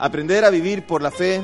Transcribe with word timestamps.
Aprender 0.00 0.44
a 0.44 0.50
vivir 0.50 0.86
por 0.86 1.02
la 1.02 1.10
fe 1.10 1.42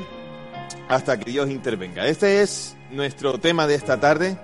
hasta 0.89 1.19
que 1.19 1.29
Dios 1.29 1.51
intervenga. 1.51 2.07
Este 2.07 2.41
es 2.41 2.77
nuestro 2.93 3.41
tema 3.41 3.67
de 3.67 3.75
esta 3.75 3.99
tarde 3.99 4.39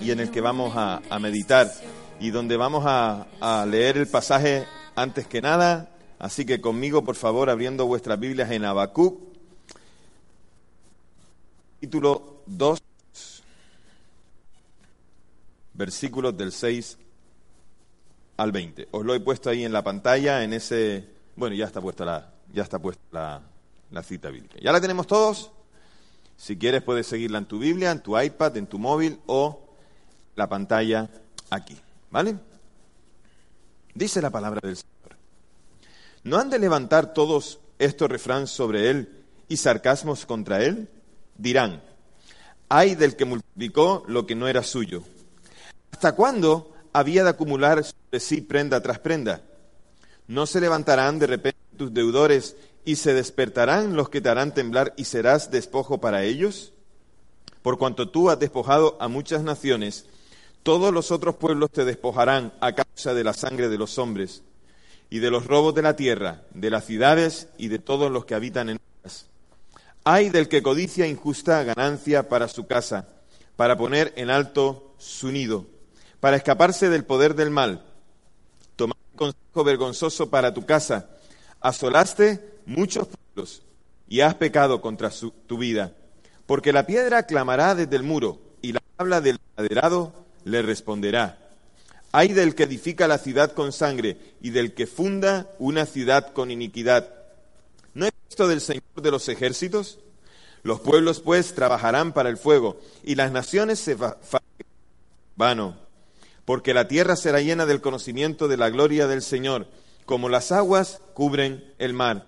y 0.00 0.10
en 0.10 0.20
el 0.20 0.30
que 0.30 0.40
vamos 0.40 0.72
a, 0.74 1.02
meditar 1.20 1.70
y 2.18 2.30
donde 2.30 2.56
vamos 2.56 2.84
a, 2.86 3.26
a, 3.40 3.66
leer 3.66 3.98
el 3.98 4.06
pasaje 4.06 4.64
antes 4.96 5.26
que 5.26 5.42
nada. 5.42 5.90
Así 6.18 6.46
que 6.46 6.62
conmigo, 6.62 7.04
por 7.04 7.14
favor, 7.14 7.50
abriendo 7.50 7.86
vuestras 7.86 8.18
Biblias 8.18 8.50
en 8.52 8.64
Habacuc, 8.64 9.20
capítulo 11.74 12.42
2, 12.46 12.82
versículos 15.74 16.34
del 16.38 16.52
6 16.52 16.96
al 18.38 18.50
20. 18.50 18.88
Os 18.92 19.04
lo 19.04 19.14
he 19.14 19.20
puesto 19.20 19.50
ahí 19.50 19.66
en 19.66 19.74
la 19.74 19.84
pantalla, 19.84 20.42
en 20.42 20.54
ese... 20.54 21.06
Bueno, 21.36 21.54
ya 21.54 21.66
está 21.66 21.80
puesta 21.80 22.04
la, 22.04 22.39
ya 22.52 22.62
está 22.62 22.78
puesta 22.78 23.42
la, 23.90 24.02
cita 24.02 24.30
bíblica. 24.30 24.56
¿Ya 24.60 24.72
la 24.72 24.80
tenemos 24.80 25.06
todos? 25.06 25.50
Si 26.36 26.56
quieres 26.56 26.82
puedes 26.82 27.06
seguirla 27.06 27.38
en 27.38 27.46
tu 27.46 27.58
Biblia, 27.58 27.90
en 27.90 28.02
tu 28.02 28.18
iPad, 28.18 28.56
en 28.56 28.66
tu 28.66 28.78
móvil 28.78 29.20
o 29.26 29.60
la 30.36 30.48
pantalla 30.48 31.08
aquí. 31.50 31.78
¿Vale? 32.10 32.36
Dice 33.94 34.22
la 34.22 34.30
palabra 34.30 34.60
del 34.62 34.76
Señor. 34.76 35.18
¿No 36.24 36.38
han 36.38 36.50
de 36.50 36.58
levantar 36.58 37.12
todos 37.12 37.60
estos 37.78 38.10
refranes 38.10 38.50
sobre 38.50 38.90
él 38.90 39.24
y 39.48 39.56
sarcasmos 39.56 40.26
contra 40.26 40.62
él? 40.62 40.88
Dirán, 41.36 41.82
hay 42.68 42.94
del 42.94 43.16
que 43.16 43.24
multiplicó 43.24 44.04
lo 44.06 44.26
que 44.26 44.34
no 44.34 44.48
era 44.48 44.62
suyo. 44.62 45.02
¿Hasta 45.92 46.14
cuándo 46.14 46.72
había 46.92 47.24
de 47.24 47.30
acumular 47.30 47.84
sobre 47.84 48.20
sí 48.20 48.40
prenda 48.40 48.80
tras 48.80 48.98
prenda? 48.98 49.42
¿No 50.28 50.46
se 50.46 50.60
levantarán 50.60 51.18
de 51.18 51.26
repente 51.26 51.59
tus 51.80 51.94
deudores 51.94 52.56
y 52.84 52.96
se 52.96 53.14
despertarán 53.14 53.96
los 53.96 54.10
que 54.10 54.20
te 54.20 54.28
harán 54.28 54.52
temblar 54.52 54.92
y 54.98 55.06
serás 55.06 55.50
despojo 55.50 55.98
para 55.98 56.24
ellos? 56.24 56.74
Por 57.62 57.78
cuanto 57.78 58.10
tú 58.10 58.28
has 58.28 58.38
despojado 58.38 58.98
a 59.00 59.08
muchas 59.08 59.42
naciones, 59.42 60.04
todos 60.62 60.92
los 60.92 61.10
otros 61.10 61.36
pueblos 61.36 61.70
te 61.70 61.86
despojarán 61.86 62.52
a 62.60 62.74
causa 62.74 63.14
de 63.14 63.24
la 63.24 63.32
sangre 63.32 63.70
de 63.70 63.78
los 63.78 63.96
hombres 63.96 64.42
y 65.08 65.20
de 65.20 65.30
los 65.30 65.46
robos 65.46 65.74
de 65.74 65.80
la 65.80 65.96
tierra, 65.96 66.42
de 66.52 66.68
las 66.68 66.84
ciudades 66.84 67.48
y 67.56 67.68
de 67.68 67.78
todos 67.78 68.12
los 68.12 68.26
que 68.26 68.34
habitan 68.34 68.68
en 68.68 68.78
ellas. 69.00 69.26
Hay 70.04 70.28
del 70.28 70.48
que 70.48 70.62
codicia 70.62 71.06
injusta 71.06 71.64
ganancia 71.64 72.28
para 72.28 72.46
su 72.48 72.66
casa, 72.66 73.08
para 73.56 73.78
poner 73.78 74.12
en 74.16 74.28
alto 74.28 74.92
su 74.98 75.32
nido, 75.32 75.64
para 76.20 76.36
escaparse 76.36 76.90
del 76.90 77.06
poder 77.06 77.34
del 77.34 77.48
mal. 77.48 77.86
Tomar 78.76 78.98
consejo 79.16 79.64
vergonzoso 79.64 80.28
para 80.28 80.52
tu 80.52 80.66
casa, 80.66 81.08
asolaste 81.60 82.58
muchos 82.66 83.08
pueblos 83.08 83.62
y 84.08 84.20
has 84.20 84.34
pecado 84.34 84.80
contra 84.80 85.10
tu 85.46 85.58
vida. 85.58 85.92
Porque 86.46 86.72
la 86.72 86.86
piedra 86.86 87.24
clamará 87.24 87.74
desde 87.74 87.96
el 87.96 88.02
muro 88.02 88.40
y 88.60 88.72
la 88.72 88.82
habla 88.96 89.20
del 89.20 89.38
laderado 89.56 90.12
le 90.44 90.62
responderá. 90.62 91.38
Hay 92.12 92.32
del 92.32 92.54
que 92.56 92.64
edifica 92.64 93.06
la 93.06 93.18
ciudad 93.18 93.52
con 93.52 93.72
sangre 93.72 94.16
y 94.40 94.50
del 94.50 94.74
que 94.74 94.86
funda 94.86 95.48
una 95.58 95.86
ciudad 95.86 96.32
con 96.32 96.50
iniquidad. 96.50 97.08
¿No 97.94 98.06
es 98.06 98.12
esto 98.28 98.48
del 98.48 98.60
Señor 98.60 98.82
de 99.00 99.10
los 99.12 99.28
ejércitos? 99.28 100.00
Los 100.62 100.80
pueblos 100.80 101.20
pues 101.20 101.54
trabajarán 101.54 102.12
para 102.12 102.28
el 102.28 102.36
fuego 102.36 102.80
y 103.04 103.14
las 103.14 103.30
naciones 103.32 103.78
se 103.78 103.96
vano, 105.36 105.76
porque 106.44 106.74
la 106.74 106.88
tierra 106.88 107.16
será 107.16 107.40
llena 107.40 107.64
del 107.64 107.80
conocimiento 107.80 108.48
de 108.48 108.56
la 108.56 108.70
gloria 108.70 109.06
del 109.06 109.22
Señor 109.22 109.68
como 110.04 110.28
las 110.28 110.52
aguas 110.52 111.00
cubren 111.14 111.72
el 111.78 111.92
mar. 111.92 112.26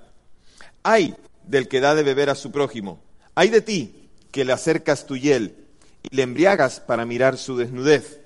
Hay 0.83 1.15
del 1.47 1.69
que 1.69 1.81
da 1.81 1.94
de 1.94 2.03
beber 2.03 2.31
a 2.31 2.34
su 2.34 2.50
prójimo. 2.50 3.03
Hay 3.34 3.49
de 3.49 3.60
ti 3.60 4.09
que 4.31 4.44
le 4.44 4.53
acercas 4.53 5.06
tu 5.06 5.16
hiel 5.16 5.56
y 6.03 6.15
le 6.15 6.22
embriagas 6.22 6.81
para 6.81 7.05
mirar 7.05 7.38
su 7.38 7.56
desnudez. 7.56 8.21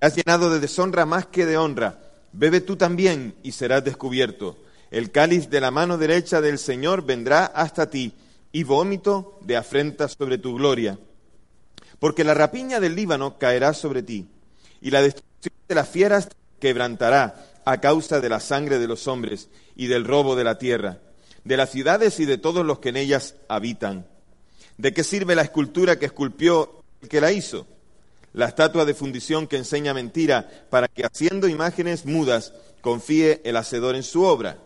Has 0.00 0.14
llenado 0.14 0.50
de 0.50 0.60
deshonra 0.60 1.06
más 1.06 1.26
que 1.26 1.46
de 1.46 1.56
honra. 1.56 1.98
Bebe 2.32 2.60
tú 2.60 2.76
también 2.76 3.34
y 3.42 3.52
serás 3.52 3.84
descubierto. 3.84 4.58
El 4.90 5.10
cáliz 5.10 5.50
de 5.50 5.60
la 5.60 5.70
mano 5.70 5.98
derecha 5.98 6.40
del 6.40 6.58
Señor 6.58 7.04
vendrá 7.04 7.46
hasta 7.46 7.90
ti 7.90 8.14
y 8.52 8.62
vómito 8.62 9.38
de 9.42 9.56
afrenta 9.56 10.08
sobre 10.08 10.38
tu 10.38 10.54
gloria. 10.54 10.98
Porque 11.98 12.24
la 12.24 12.34
rapiña 12.34 12.78
del 12.78 12.94
Líbano 12.94 13.38
caerá 13.38 13.72
sobre 13.74 14.02
ti 14.02 14.28
y 14.80 14.90
la 14.90 15.02
destrucción 15.02 15.54
de 15.68 15.74
las 15.74 15.88
fieras 15.88 16.28
quebrantará 16.60 17.45
a 17.66 17.80
causa 17.80 18.20
de 18.20 18.28
la 18.28 18.38
sangre 18.38 18.78
de 18.78 18.86
los 18.86 19.08
hombres 19.08 19.48
y 19.74 19.88
del 19.88 20.04
robo 20.04 20.36
de 20.36 20.44
la 20.44 20.56
tierra, 20.56 21.00
de 21.44 21.56
las 21.56 21.70
ciudades 21.70 22.20
y 22.20 22.24
de 22.24 22.38
todos 22.38 22.64
los 22.64 22.78
que 22.78 22.90
en 22.90 22.96
ellas 22.96 23.34
habitan. 23.48 24.06
¿De 24.78 24.94
qué 24.94 25.02
sirve 25.02 25.34
la 25.34 25.42
escultura 25.42 25.98
que 25.98 26.06
esculpió 26.06 26.82
el 27.02 27.08
que 27.08 27.20
la 27.20 27.32
hizo? 27.32 27.66
La 28.34 28.46
estatua 28.46 28.84
de 28.84 28.94
fundición 28.94 29.48
que 29.48 29.56
enseña 29.56 29.94
mentira 29.94 30.48
para 30.70 30.86
que 30.86 31.04
haciendo 31.04 31.48
imágenes 31.48 32.06
mudas 32.06 32.52
confíe 32.80 33.40
el 33.44 33.56
hacedor 33.56 33.96
en 33.96 34.04
su 34.04 34.22
obra. 34.22 34.58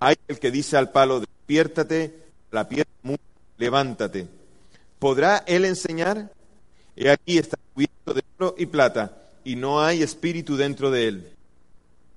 Hay 0.00 0.16
el 0.26 0.38
que 0.38 0.50
dice 0.50 0.78
al 0.78 0.92
palo, 0.92 1.20
despiértate, 1.20 2.14
la 2.50 2.66
piedra 2.66 2.90
muda, 3.02 3.18
levántate. 3.58 4.26
¿Podrá 4.98 5.44
él 5.46 5.66
enseñar? 5.66 6.32
He 6.96 7.10
aquí 7.10 7.36
está 7.36 7.58
cubierto 7.74 8.14
de 8.14 8.22
oro 8.38 8.54
y 8.56 8.64
plata, 8.64 9.18
y 9.44 9.56
no 9.56 9.82
hay 9.82 10.02
espíritu 10.02 10.56
dentro 10.56 10.90
de 10.90 11.08
él. 11.08 11.35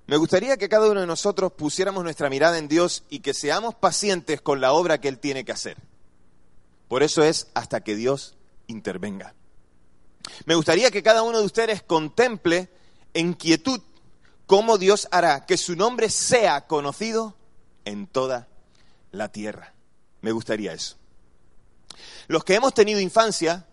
Me 0.09 0.17
gustaría 0.17 0.57
que 0.57 0.69
cada 0.69 0.89
uno 0.89 1.01
de 1.01 1.05
nosotros 1.05 1.51
pusiéramos 1.51 2.03
nuestra 2.03 2.31
mirada 2.31 2.57
en 2.57 2.67
Dios 2.67 3.03
y 3.11 3.19
que 3.19 3.35
seamos 3.35 3.75
pacientes 3.75 4.41
con 4.41 4.59
la 4.59 4.73
obra 4.73 4.99
que 4.99 5.07
Él 5.07 5.19
tiene 5.19 5.45
que 5.45 5.51
hacer. 5.51 5.77
Por 6.87 7.03
eso 7.03 7.21
es 7.21 7.51
hasta 7.53 7.81
que 7.81 7.95
Dios 7.95 8.35
intervenga. 8.65 9.35
Me 10.45 10.55
gustaría 10.55 10.89
que 10.89 11.03
cada 11.03 11.21
uno 11.21 11.37
de 11.37 11.45
ustedes 11.45 11.83
contemple 11.83 12.71
en 13.13 13.35
quietud 13.35 13.81
cómo 14.47 14.79
Dios 14.79 15.07
hará 15.11 15.45
que 15.45 15.57
su 15.57 15.75
nombre 15.75 16.09
sea 16.09 16.65
conocido 16.65 17.35
en 17.85 18.07
toda 18.07 18.47
la 19.11 19.31
tierra. 19.31 19.75
Me 20.21 20.31
gustaría 20.31 20.73
eso. 20.73 20.97
Los 22.27 22.43
que 22.43 22.55
hemos 22.55 22.73
tenido 22.73 22.99
infancia, 22.99 23.67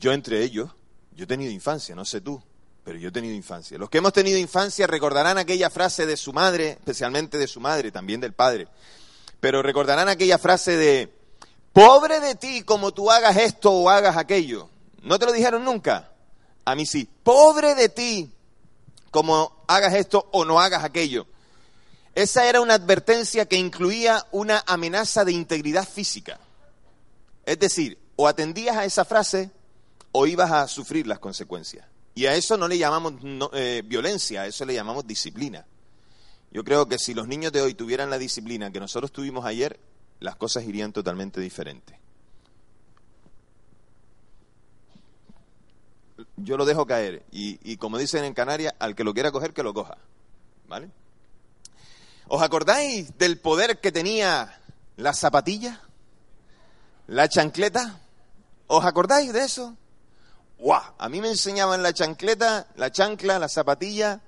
yo 0.00 0.14
entre 0.14 0.42
ellos, 0.44 0.70
yo 1.12 1.24
he 1.24 1.26
tenido 1.26 1.52
infancia, 1.52 1.94
no 1.94 2.06
sé 2.06 2.22
tú, 2.22 2.42
pero 2.84 2.98
yo 2.98 3.08
he 3.08 3.12
tenido 3.12 3.34
infancia. 3.34 3.78
Los 3.78 3.88
que 3.88 3.98
hemos 3.98 4.12
tenido 4.12 4.38
infancia 4.38 4.86
recordarán 4.86 5.38
aquella 5.38 5.70
frase 5.70 6.06
de 6.06 6.16
su 6.16 6.32
madre, 6.32 6.70
especialmente 6.72 7.38
de 7.38 7.46
su 7.46 7.58
madre, 7.60 7.90
también 7.90 8.20
del 8.20 8.34
padre, 8.34 8.68
pero 9.40 9.62
recordarán 9.62 10.08
aquella 10.08 10.38
frase 10.38 10.76
de, 10.76 11.12
pobre 11.72 12.20
de 12.20 12.34
ti 12.34 12.62
como 12.62 12.92
tú 12.92 13.10
hagas 13.10 13.36
esto 13.36 13.72
o 13.72 13.90
hagas 13.90 14.16
aquello. 14.16 14.68
¿No 15.02 15.18
te 15.18 15.26
lo 15.26 15.32
dijeron 15.32 15.64
nunca? 15.64 16.12
A 16.64 16.74
mí 16.74 16.86
sí. 16.86 17.08
Pobre 17.22 17.74
de 17.74 17.88
ti 17.88 18.32
como 19.10 19.64
hagas 19.66 19.94
esto 19.94 20.28
o 20.32 20.44
no 20.44 20.60
hagas 20.60 20.84
aquello. 20.84 21.26
Esa 22.14 22.46
era 22.46 22.60
una 22.60 22.74
advertencia 22.74 23.46
que 23.46 23.56
incluía 23.56 24.24
una 24.30 24.62
amenaza 24.66 25.24
de 25.24 25.32
integridad 25.32 25.86
física. 25.86 26.38
Es 27.44 27.58
decir, 27.58 27.98
o 28.16 28.28
atendías 28.28 28.76
a 28.76 28.84
esa 28.84 29.04
frase 29.04 29.50
o 30.12 30.26
ibas 30.26 30.52
a 30.52 30.68
sufrir 30.68 31.06
las 31.06 31.18
consecuencias. 31.18 31.86
Y 32.14 32.26
a 32.26 32.34
eso 32.34 32.56
no 32.56 32.68
le 32.68 32.78
llamamos 32.78 33.14
eh, 33.54 33.82
violencia, 33.84 34.42
a 34.42 34.46
eso 34.46 34.64
le 34.64 34.74
llamamos 34.74 35.06
disciplina. 35.06 35.66
Yo 36.52 36.62
creo 36.62 36.86
que 36.86 36.98
si 36.98 37.14
los 37.14 37.26
niños 37.26 37.52
de 37.52 37.60
hoy 37.60 37.74
tuvieran 37.74 38.10
la 38.10 38.18
disciplina 38.18 38.70
que 38.70 38.78
nosotros 38.78 39.10
tuvimos 39.10 39.44
ayer, 39.44 39.80
las 40.20 40.36
cosas 40.36 40.64
irían 40.64 40.92
totalmente 40.92 41.40
diferentes. 41.40 41.96
yo 46.36 46.56
lo 46.56 46.64
dejo 46.64 46.86
caer. 46.86 47.24
Y, 47.32 47.58
y 47.62 47.76
como 47.76 47.98
dicen 47.98 48.24
en 48.24 48.34
Canarias, 48.34 48.74
al 48.78 48.94
que 48.94 49.04
lo 49.04 49.14
quiera 49.14 49.32
coger, 49.32 49.52
que 49.52 49.62
lo 49.62 49.74
coja. 49.74 49.96
¿Vale? 50.68 50.90
¿Os 52.26 52.42
acordáis 52.42 53.16
del 53.18 53.38
poder 53.38 53.80
que 53.80 53.92
tenía 53.92 54.60
la 54.96 55.12
zapatilla? 55.12 55.80
¿La 57.06 57.28
chancleta? 57.28 58.00
¿Os 58.66 58.84
acordáis 58.84 59.32
de 59.32 59.44
eso? 59.44 59.76
A 60.72 61.08
mí 61.10 61.20
me 61.20 61.28
enseñaban 61.28 61.82
la 61.82 61.92
chancleta, 61.92 62.66
la 62.76 62.90
chancla, 62.90 63.38
la 63.38 63.48
zapatilla, 63.48 64.22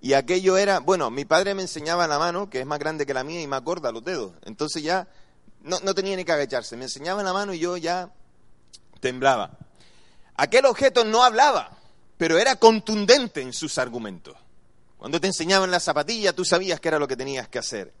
y 0.00 0.12
aquello 0.12 0.56
era, 0.56 0.78
bueno, 0.78 1.10
mi 1.10 1.24
padre 1.24 1.54
me 1.54 1.62
enseñaba 1.62 2.06
la 2.06 2.18
mano, 2.18 2.48
que 2.48 2.60
es 2.60 2.66
más 2.66 2.78
grande 2.78 3.04
que 3.04 3.12
la 3.12 3.24
mía 3.24 3.42
y 3.42 3.46
más 3.46 3.62
gorda 3.62 3.90
los 3.92 4.04
dedos. 4.04 4.32
Entonces 4.44 4.82
ya 4.82 5.08
no, 5.62 5.78
no 5.80 5.94
tenía 5.94 6.16
ni 6.16 6.24
que 6.24 6.32
agacharse. 6.32 6.76
Me 6.76 6.84
enseñaba 6.84 7.22
la 7.22 7.32
mano 7.32 7.52
y 7.52 7.58
yo 7.58 7.76
ya 7.76 8.10
temblaba. 9.00 9.58
Aquel 10.36 10.64
objeto 10.66 11.04
no 11.04 11.22
hablaba, 11.22 11.76
pero 12.16 12.38
era 12.38 12.56
contundente 12.56 13.42
en 13.42 13.52
sus 13.52 13.76
argumentos. 13.76 14.36
Cuando 14.96 15.20
te 15.20 15.26
enseñaban 15.26 15.70
la 15.70 15.80
zapatilla, 15.80 16.32
tú 16.32 16.44
sabías 16.44 16.80
que 16.80 16.88
era 16.88 16.98
lo 16.98 17.08
que 17.08 17.16
tenías 17.16 17.48
que 17.48 17.58
hacer. 17.58 17.92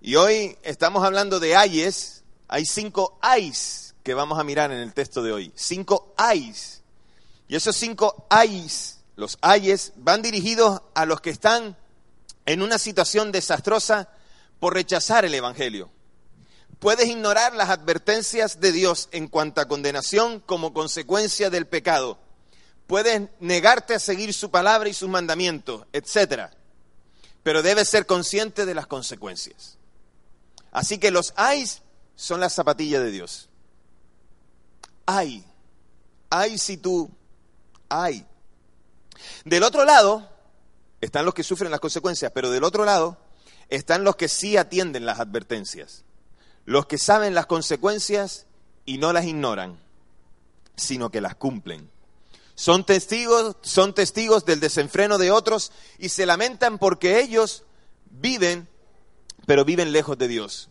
Y 0.00 0.14
hoy 0.14 0.56
estamos 0.62 1.04
hablando 1.04 1.40
de 1.40 1.56
ayes. 1.56 2.22
Hay 2.46 2.66
cinco 2.66 3.18
ayes 3.20 3.89
que 4.02 4.14
vamos 4.14 4.38
a 4.38 4.44
mirar 4.44 4.72
en 4.72 4.78
el 4.78 4.94
texto 4.94 5.22
de 5.22 5.32
hoy. 5.32 5.52
Cinco 5.54 6.14
ayes. 6.16 6.82
Y 7.48 7.56
esos 7.56 7.76
cinco 7.76 8.26
ayes, 8.30 9.00
los 9.16 9.38
ayes, 9.40 9.92
van 9.96 10.22
dirigidos 10.22 10.82
a 10.94 11.04
los 11.04 11.20
que 11.20 11.30
están 11.30 11.76
en 12.46 12.62
una 12.62 12.78
situación 12.78 13.32
desastrosa 13.32 14.08
por 14.58 14.74
rechazar 14.74 15.24
el 15.24 15.34
Evangelio. 15.34 15.90
Puedes 16.78 17.08
ignorar 17.08 17.54
las 17.54 17.68
advertencias 17.68 18.58
de 18.58 18.72
Dios 18.72 19.10
en 19.12 19.28
cuanto 19.28 19.60
a 19.60 19.68
condenación 19.68 20.40
como 20.40 20.72
consecuencia 20.72 21.50
del 21.50 21.66
pecado. 21.66 22.18
Puedes 22.86 23.28
negarte 23.38 23.94
a 23.94 23.98
seguir 23.98 24.32
su 24.32 24.50
palabra 24.50 24.88
y 24.88 24.94
sus 24.94 25.08
mandamientos, 25.08 25.86
etc. 25.92 26.50
Pero 27.42 27.62
debes 27.62 27.88
ser 27.88 28.06
consciente 28.06 28.64
de 28.64 28.74
las 28.74 28.86
consecuencias. 28.86 29.76
Así 30.72 30.96
que 30.96 31.10
los 31.10 31.34
ayes 31.36 31.82
son 32.16 32.40
las 32.40 32.54
zapatillas 32.54 33.02
de 33.02 33.10
Dios. 33.10 33.49
Ay, 35.12 35.44
ay 36.28 36.58
si 36.58 36.76
tú, 36.76 37.10
ay. 37.88 38.26
Del 39.44 39.62
otro 39.62 39.84
lado 39.84 40.28
están 41.00 41.24
los 41.24 41.34
que 41.34 41.42
sufren 41.42 41.70
las 41.70 41.80
consecuencias, 41.80 42.32
pero 42.34 42.50
del 42.50 42.64
otro 42.64 42.84
lado 42.84 43.16
están 43.68 44.04
los 44.04 44.16
que 44.16 44.28
sí 44.28 44.56
atienden 44.56 45.06
las 45.06 45.20
advertencias 45.20 46.04
los 46.70 46.86
que 46.86 46.98
saben 46.98 47.34
las 47.34 47.46
consecuencias 47.46 48.46
y 48.84 48.98
no 48.98 49.12
las 49.12 49.24
ignoran, 49.24 49.76
sino 50.76 51.10
que 51.10 51.20
las 51.20 51.34
cumplen. 51.34 51.90
Son 52.54 52.86
testigos, 52.86 53.56
son 53.62 53.92
testigos 53.92 54.44
del 54.44 54.60
desenfreno 54.60 55.18
de 55.18 55.32
otros 55.32 55.72
y 55.98 56.10
se 56.10 56.26
lamentan 56.26 56.78
porque 56.78 57.18
ellos 57.18 57.64
viven, 58.08 58.68
pero 59.46 59.64
viven 59.64 59.90
lejos 59.90 60.16
de 60.16 60.28
Dios. 60.28 60.69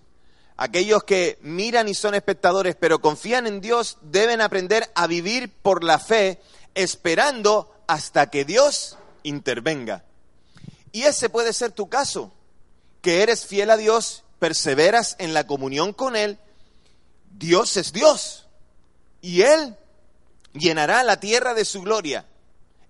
Aquellos 0.61 1.05
que 1.05 1.39
miran 1.41 1.87
y 1.87 1.93
son 1.93 2.15
espectadores, 2.15 2.75
pero 2.75 2.99
confían 2.99 3.47
en 3.47 3.61
Dios, 3.61 3.97
deben 4.01 4.41
aprender 4.41 4.91
a 4.93 5.07
vivir 5.07 5.49
por 5.49 5.85
la 5.85 5.99
fe, 5.99 6.41
esperando 6.75 7.73
hasta 7.87 8.29
que 8.29 8.43
Dios 8.43 8.97
intervenga. 9.23 10.03
Y 10.91 11.03
ese 11.03 11.29
puede 11.29 11.53
ser 11.53 11.71
tu 11.71 11.87
caso, 11.87 12.33
que 13.01 13.23
eres 13.23 13.45
fiel 13.45 13.69
a 13.69 13.77
Dios 13.77 14.25
perseveras 14.37 15.15
en 15.19 15.33
la 15.33 15.47
comunión 15.47 15.93
con 15.93 16.17
Él, 16.17 16.37
Dios 17.31 17.77
es 17.77 17.93
Dios. 17.93 18.45
Y 19.21 19.43
Él 19.43 19.77
llenará 20.51 21.03
la 21.03 21.21
tierra 21.21 21.53
de 21.53 21.63
su 21.63 21.83
gloria. 21.83 22.25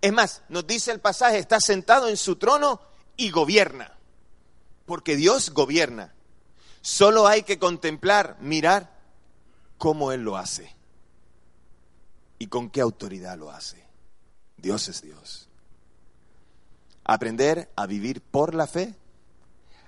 Es 0.01 0.11
más, 0.11 0.41
nos 0.49 0.65
dice 0.65 0.89
el 0.89 1.01
pasaje, 1.01 1.37
está 1.37 1.59
sentado 1.59 2.07
en 2.07 2.17
su 2.17 2.37
trono 2.37 2.81
y 3.15 3.29
gobierna. 3.29 3.95
Porque 4.87 5.15
Dios 5.15 5.51
gobierna. 5.51 6.15
Solo 6.81 7.27
hay 7.27 7.43
que 7.43 7.59
contemplar, 7.59 8.37
mirar 8.39 8.97
cómo 9.77 10.11
Él 10.11 10.21
lo 10.21 10.37
hace. 10.37 10.75
Y 12.37 12.47
con 12.47 12.69
qué 12.69 12.81
autoridad 12.81 13.37
lo 13.37 13.51
hace. 13.51 13.83
Dios 14.57 14.87
es 14.87 15.01
Dios. 15.01 15.49
Aprender 17.03 17.69
a 17.75 17.85
vivir 17.85 18.21
por 18.21 18.53
la 18.53 18.67
fe 18.67 18.95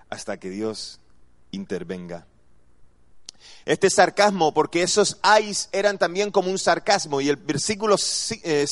hasta 0.10 0.38
que 0.38 0.50
Dios 0.50 1.00
intervenga. 1.52 2.26
Este 3.66 3.90
sarcasmo, 3.90 4.54
porque 4.54 4.84
esos 4.84 5.18
ais 5.22 5.70
eran 5.72 5.98
también 5.98 6.32
como 6.32 6.52
un 6.52 6.60
sarcasmo, 6.60 7.22
y 7.22 7.30
el 7.30 7.38
versículo 7.38 7.98
6 7.98 8.42
eh, 8.44 8.68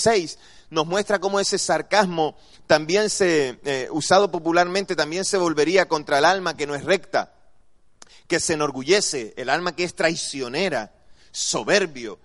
nos 0.70 0.86
muestra 0.86 1.20
cómo 1.20 1.40
ese 1.40 1.58
sarcasmo 1.58 2.36
también 2.68 3.10
se, 3.10 3.60
eh, 3.64 3.88
usado 3.92 4.30
popularmente, 4.30 4.96
también 4.96 5.26
se 5.26 5.38
volvería 5.38 5.88
contra 5.88 6.20
el 6.20 6.26
alma 6.26 6.56
que 6.56 6.68
no 6.68 6.76
es 6.76 6.84
recta, 6.84 7.34
que 8.30 8.40
se 8.40 8.54
enorgullece, 8.54 9.34
el 9.36 9.50
alma 9.50 9.76
que 9.76 9.84
es 9.84 9.96
traicionera, 9.96 10.94
soberbio, 11.32 12.20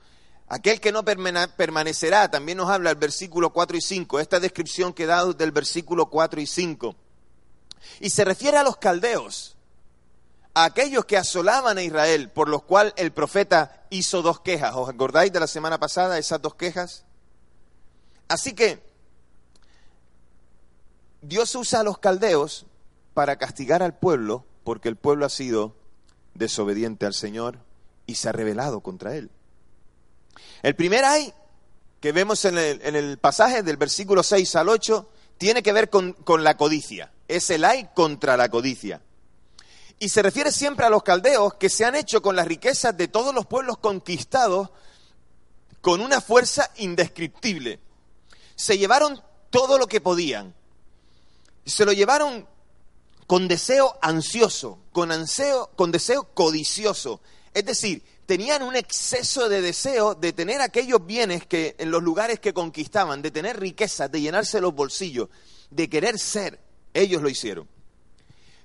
aquel 0.48 0.78
que 0.78 0.92
no 0.92 1.02
permanecerá, 1.02 2.30
también 2.30 2.58
nos 2.58 2.68
habla 2.68 2.90
el 2.90 2.96
versículo 2.96 3.50
4 3.50 3.78
y 3.78 3.80
5, 3.80 4.20
esta 4.20 4.38
descripción 4.38 4.92
que 4.92 5.06
dado 5.06 5.32
del 5.32 5.50
versículo 5.50 6.10
4 6.10 6.42
y 6.42 6.46
5. 6.46 6.94
Y 8.00 8.10
se 8.10 8.24
refiere 8.24 8.58
a 8.58 8.62
los 8.62 8.76
caldeos, 8.76 9.56
a 10.52 10.64
aquellos 10.64 11.06
que 11.06 11.16
asolaban 11.16 11.78
a 11.78 11.82
Israel, 11.82 12.30
por 12.30 12.50
los 12.50 12.62
cuales 12.62 12.92
el 12.96 13.10
profeta 13.10 13.86
hizo 13.88 14.20
dos 14.20 14.40
quejas. 14.40 14.74
¿Os 14.76 14.90
acordáis 14.90 15.32
de 15.32 15.40
la 15.40 15.46
semana 15.46 15.80
pasada 15.80 16.18
esas 16.18 16.40
dos 16.42 16.54
quejas? 16.54 17.04
Así 18.28 18.52
que 18.52 18.82
Dios 21.22 21.54
usa 21.54 21.80
a 21.80 21.82
los 21.82 21.96
caldeos 21.96 22.66
para 23.14 23.36
castigar 23.36 23.82
al 23.82 23.96
pueblo, 23.96 24.44
porque 24.64 24.90
el 24.90 24.96
pueblo 24.96 25.24
ha 25.24 25.30
sido 25.30 25.74
desobediente 26.34 27.06
al 27.06 27.14
Señor 27.14 27.58
y 28.06 28.16
se 28.16 28.28
ha 28.28 28.32
rebelado 28.32 28.80
contra 28.80 29.16
él. 29.16 29.30
El 30.62 30.74
primer 30.74 31.04
ay 31.04 31.32
que 32.00 32.12
vemos 32.12 32.44
en 32.44 32.58
el, 32.58 33.18
pasaje 33.18 33.62
del 33.62 33.76
versículo 33.76 34.22
6 34.22 34.56
al 34.56 34.68
8 34.68 35.08
tiene 35.38 35.62
que 35.62 35.72
ver 35.72 35.88
con, 35.88 36.12
con 36.12 36.44
la 36.44 36.56
codicia. 36.56 37.12
Es 37.28 37.48
el 37.50 37.64
ay 37.64 37.88
contra 37.94 38.36
la 38.36 38.50
codicia. 38.50 39.00
Y 39.98 40.08
se 40.08 40.22
refiere 40.22 40.52
siempre 40.52 40.84
a 40.84 40.90
los 40.90 41.02
caldeos 41.02 41.54
que 41.54 41.70
se 41.70 41.84
han 41.84 41.94
hecho 41.94 42.20
con 42.20 42.36
las 42.36 42.46
riquezas 42.46 42.96
de 42.96 43.08
todos 43.08 43.34
los 43.34 43.46
pueblos 43.46 43.78
conquistados 43.78 44.70
con 45.80 46.00
una 46.00 46.20
fuerza 46.20 46.70
indescriptible. 46.76 47.80
Se 48.54 48.76
llevaron 48.76 49.22
todo 49.50 49.78
lo 49.78 49.86
que 49.86 50.00
podían. 50.00 50.54
Se 51.64 51.84
lo 51.84 51.92
llevaron 51.92 52.46
con 53.26 53.48
deseo 53.48 53.98
ansioso, 54.02 54.78
con, 54.92 55.10
anseo, 55.12 55.70
con 55.76 55.90
deseo 55.90 56.24
codicioso. 56.34 57.20
Es 57.52 57.64
decir, 57.64 58.02
tenían 58.26 58.62
un 58.62 58.76
exceso 58.76 59.48
de 59.48 59.60
deseo 59.62 60.14
de 60.14 60.32
tener 60.32 60.60
aquellos 60.60 61.04
bienes 61.04 61.46
que 61.46 61.74
en 61.78 61.90
los 61.90 62.02
lugares 62.02 62.40
que 62.40 62.52
conquistaban, 62.52 63.22
de 63.22 63.30
tener 63.30 63.58
riquezas, 63.58 64.10
de 64.10 64.20
llenarse 64.20 64.60
los 64.60 64.74
bolsillos, 64.74 65.28
de 65.70 65.88
querer 65.88 66.18
ser. 66.18 66.58
Ellos 66.92 67.22
lo 67.22 67.28
hicieron. 67.28 67.68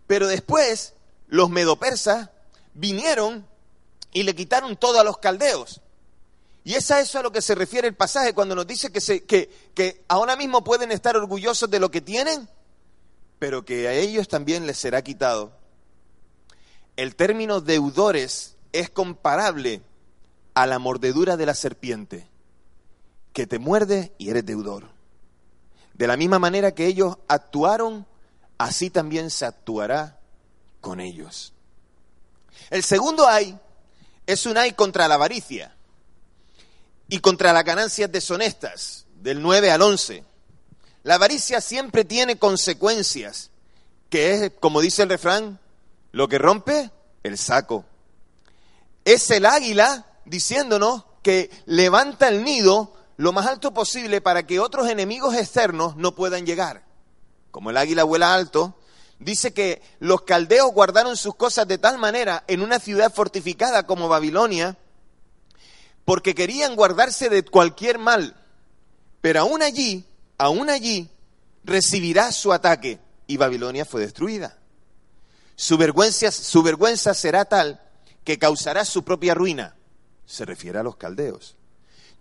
Pero 0.08 0.28
después 0.28 0.94
los 1.28 1.50
medopersas 1.50 2.30
vinieron 2.74 3.46
y 4.12 4.24
le 4.24 4.36
quitaron 4.36 4.76
todo 4.76 5.00
a 5.00 5.04
los 5.04 5.18
caldeos. 5.18 5.82
Y 6.64 6.76
es 6.76 6.92
a 6.92 7.00
eso 7.00 7.20
a 7.20 7.24
lo 7.24 7.32
que 7.32 7.42
se 7.42 7.56
refiere 7.56 7.88
el 7.88 7.96
pasaje 7.96 8.34
cuando 8.34 8.56
nos 8.56 8.68
dice 8.68 8.92
que, 8.92 9.02
se, 9.02 9.24
que, 9.24 9.50
que 9.74 10.04
ahora 10.08 10.36
mismo 10.36 10.64
pueden 10.64 10.92
estar 10.92 11.16
orgullosos 11.16 11.70
de 11.70 11.80
lo 11.80 11.90
que 11.90 12.02
tienen, 12.02 12.50
pero 13.40 13.64
que 13.64 13.88
a 13.88 13.94
ellos 13.94 14.28
también 14.28 14.68
les 14.68 14.78
será 14.78 15.02
quitado. 15.02 15.54
El 16.98 17.16
término 17.16 17.62
deudores 17.62 18.58
es 18.74 18.90
comparable 18.90 19.82
a 20.54 20.68
la 20.68 20.78
mordedura 20.78 21.38
de 21.38 21.46
la 21.46 21.56
serpiente, 21.56 22.28
que 23.34 23.48
te 23.48 23.58
muerde 23.58 24.14
y 24.18 24.30
eres 24.30 24.46
deudor. 24.46 24.90
De 25.94 26.08
la 26.08 26.18
misma 26.18 26.40
manera 26.40 26.74
que 26.74 26.86
ellos 26.86 27.18
actuaron, 27.28 28.06
así 28.58 28.90
también 28.90 29.30
se 29.30 29.46
actuará 29.46 30.20
con 30.82 31.00
ellos. 31.00 31.54
El 32.70 32.84
segundo 32.84 33.28
hay 33.28 33.58
es 34.28 34.46
un 34.46 34.58
hay 34.58 34.74
contra 34.74 35.08
la 35.08 35.16
avaricia 35.16 35.76
y 37.08 37.20
contra 37.20 37.54
las 37.54 37.64
ganancias 37.64 38.12
deshonestas, 38.12 39.06
del 39.16 39.42
9 39.42 39.72
al 39.72 39.82
11. 39.82 40.24
La 41.10 41.16
avaricia 41.16 41.60
siempre 41.60 42.06
tiene 42.06 42.38
consecuencias, 42.38 43.50
que 44.12 44.32
es, 44.32 44.52
como 44.60 44.80
dice 44.80 45.02
el 45.02 45.10
refrán, 45.10 45.60
lo 46.12 46.28
que 46.28 46.38
rompe 46.38 46.92
el 47.24 47.36
saco. 47.40 47.84
Es 49.06 49.32
el 49.32 49.48
águila 49.48 50.06
diciéndonos 50.26 51.06
que 51.24 51.50
levanta 51.66 52.28
el 52.28 52.44
nido 52.44 52.94
lo 53.18 53.34
más 53.34 53.48
alto 53.48 53.74
posible 53.74 54.22
para 54.22 54.46
que 54.46 54.60
otros 54.60 54.88
enemigos 54.88 55.34
externos 55.34 55.96
no 55.96 56.14
puedan 56.14 56.46
llegar. 56.46 56.84
Como 57.50 57.72
el 57.72 57.78
águila 57.78 58.04
vuela 58.04 58.36
alto, 58.36 58.78
dice 59.18 59.52
que 59.52 59.82
los 59.98 60.22
caldeos 60.22 60.72
guardaron 60.72 61.18
sus 61.18 61.34
cosas 61.34 61.68
de 61.68 61.80
tal 61.80 61.98
manera 61.98 62.44
en 62.46 62.62
una 62.62 62.78
ciudad 62.78 63.12
fortificada 63.12 63.88
como 63.88 64.10
Babilonia, 64.10 64.78
porque 66.06 66.36
querían 66.36 66.76
guardarse 66.76 67.30
de 67.30 67.44
cualquier 67.44 67.98
mal. 67.98 68.36
Pero 69.22 69.40
aún 69.40 69.64
allí, 69.64 70.06
aún 70.40 70.72
allí, 70.72 71.12
recibirá 71.64 72.32
su 72.32 72.52
ataque 72.52 73.00
y 73.28 73.38
Babilonia 73.38 73.86
fue 73.86 74.02
destruida. 74.02 74.58
Su 75.56 75.78
vergüenza, 75.78 76.32
su 76.32 76.64
vergüenza 76.64 77.14
será 77.14 77.46
tal 77.46 77.82
que 78.24 78.40
causará 78.40 78.86
su 78.86 79.04
propia 79.04 79.36
ruina. 79.36 79.76
Se 80.26 80.46
refiere 80.46 80.80
a 80.80 80.84
los 80.84 80.96
caldeos. 80.96 81.56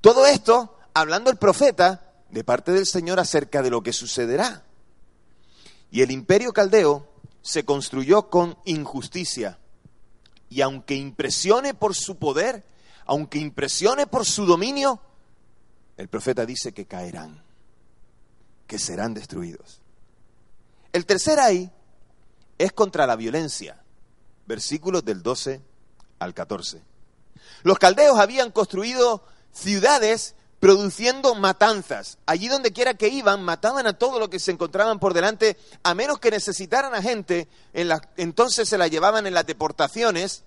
Todo 0.02 0.26
esto 0.26 0.76
hablando 0.92 1.30
el 1.30 1.38
profeta 1.38 2.12
de 2.30 2.44
parte 2.44 2.72
del 2.72 2.86
Señor 2.86 3.20
acerca 3.20 3.62
de 3.62 3.70
lo 3.70 3.82
que 3.82 3.92
sucederá. 3.92 4.64
Y 5.90 6.02
el 6.02 6.10
imperio 6.10 6.52
caldeo 6.52 7.08
se 7.40 7.64
construyó 7.64 8.28
con 8.28 8.58
injusticia. 8.64 9.58
Y 10.50 10.60
aunque 10.60 10.94
impresione 10.94 11.74
por 11.74 11.94
su 11.94 12.16
poder, 12.16 12.64
aunque 13.06 13.38
impresione 13.38 14.06
por 14.06 14.26
su 14.26 14.44
dominio, 14.44 15.00
el 15.96 16.08
profeta 16.08 16.44
dice 16.44 16.72
que 16.72 16.86
caerán, 16.86 17.42
que 18.68 18.78
serán 18.78 19.14
destruidos. 19.14 19.80
El 20.92 21.06
tercer 21.06 21.40
ay 21.40 21.72
es 22.58 22.72
contra 22.72 23.06
la 23.06 23.16
violencia. 23.16 23.82
Versículos 24.46 25.04
del 25.04 25.22
12 25.22 25.60
al 26.20 26.34
14. 26.34 26.80
Los 27.64 27.78
caldeos 27.78 28.18
habían 28.18 28.52
construido 28.52 29.24
ciudades 29.52 30.36
produciendo 30.60 31.34
matanzas. 31.34 32.18
Allí 32.26 32.48
donde 32.48 32.72
quiera 32.72 32.94
que 32.94 33.08
iban, 33.08 33.42
mataban 33.42 33.86
a 33.86 33.94
todo 33.94 34.18
lo 34.18 34.28
que 34.30 34.38
se 34.38 34.50
encontraban 34.50 34.98
por 34.98 35.14
delante, 35.14 35.56
a 35.82 35.94
menos 35.94 36.18
que 36.18 36.30
necesitaran 36.30 36.94
a 36.94 37.02
gente, 37.02 37.48
en 37.72 37.90
entonces 38.16 38.68
se 38.68 38.78
la 38.78 38.88
llevaban 38.88 39.26
en 39.26 39.34
las 39.34 39.46
deportaciones, 39.46 40.44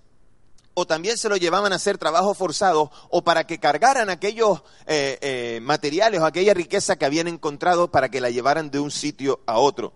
o 0.73 0.87
también 0.87 1.17
se 1.17 1.29
lo 1.29 1.37
llevaban 1.37 1.73
a 1.73 1.75
hacer 1.75 1.97
trabajo 1.97 2.33
forzado, 2.33 2.91
o 3.09 3.23
para 3.23 3.45
que 3.45 3.59
cargaran 3.59 4.09
aquellos 4.09 4.61
eh, 4.87 5.17
eh, 5.21 5.59
materiales 5.61 6.21
o 6.21 6.25
aquella 6.25 6.53
riqueza 6.53 6.95
que 6.95 7.05
habían 7.05 7.27
encontrado 7.27 7.91
para 7.91 8.09
que 8.09 8.21
la 8.21 8.29
llevaran 8.29 8.71
de 8.71 8.79
un 8.79 8.91
sitio 8.91 9.41
a 9.45 9.57
otro. 9.57 9.93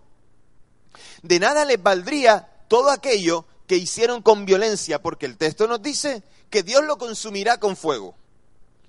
De 1.22 1.40
nada 1.40 1.64
les 1.64 1.82
valdría 1.82 2.48
todo 2.68 2.90
aquello 2.90 3.46
que 3.66 3.76
hicieron 3.76 4.22
con 4.22 4.44
violencia, 4.44 5.02
porque 5.02 5.26
el 5.26 5.36
texto 5.36 5.66
nos 5.66 5.82
dice 5.82 6.22
que 6.50 6.62
Dios 6.62 6.84
lo 6.84 6.98
consumirá 6.98 7.58
con 7.58 7.76
fuego 7.76 8.14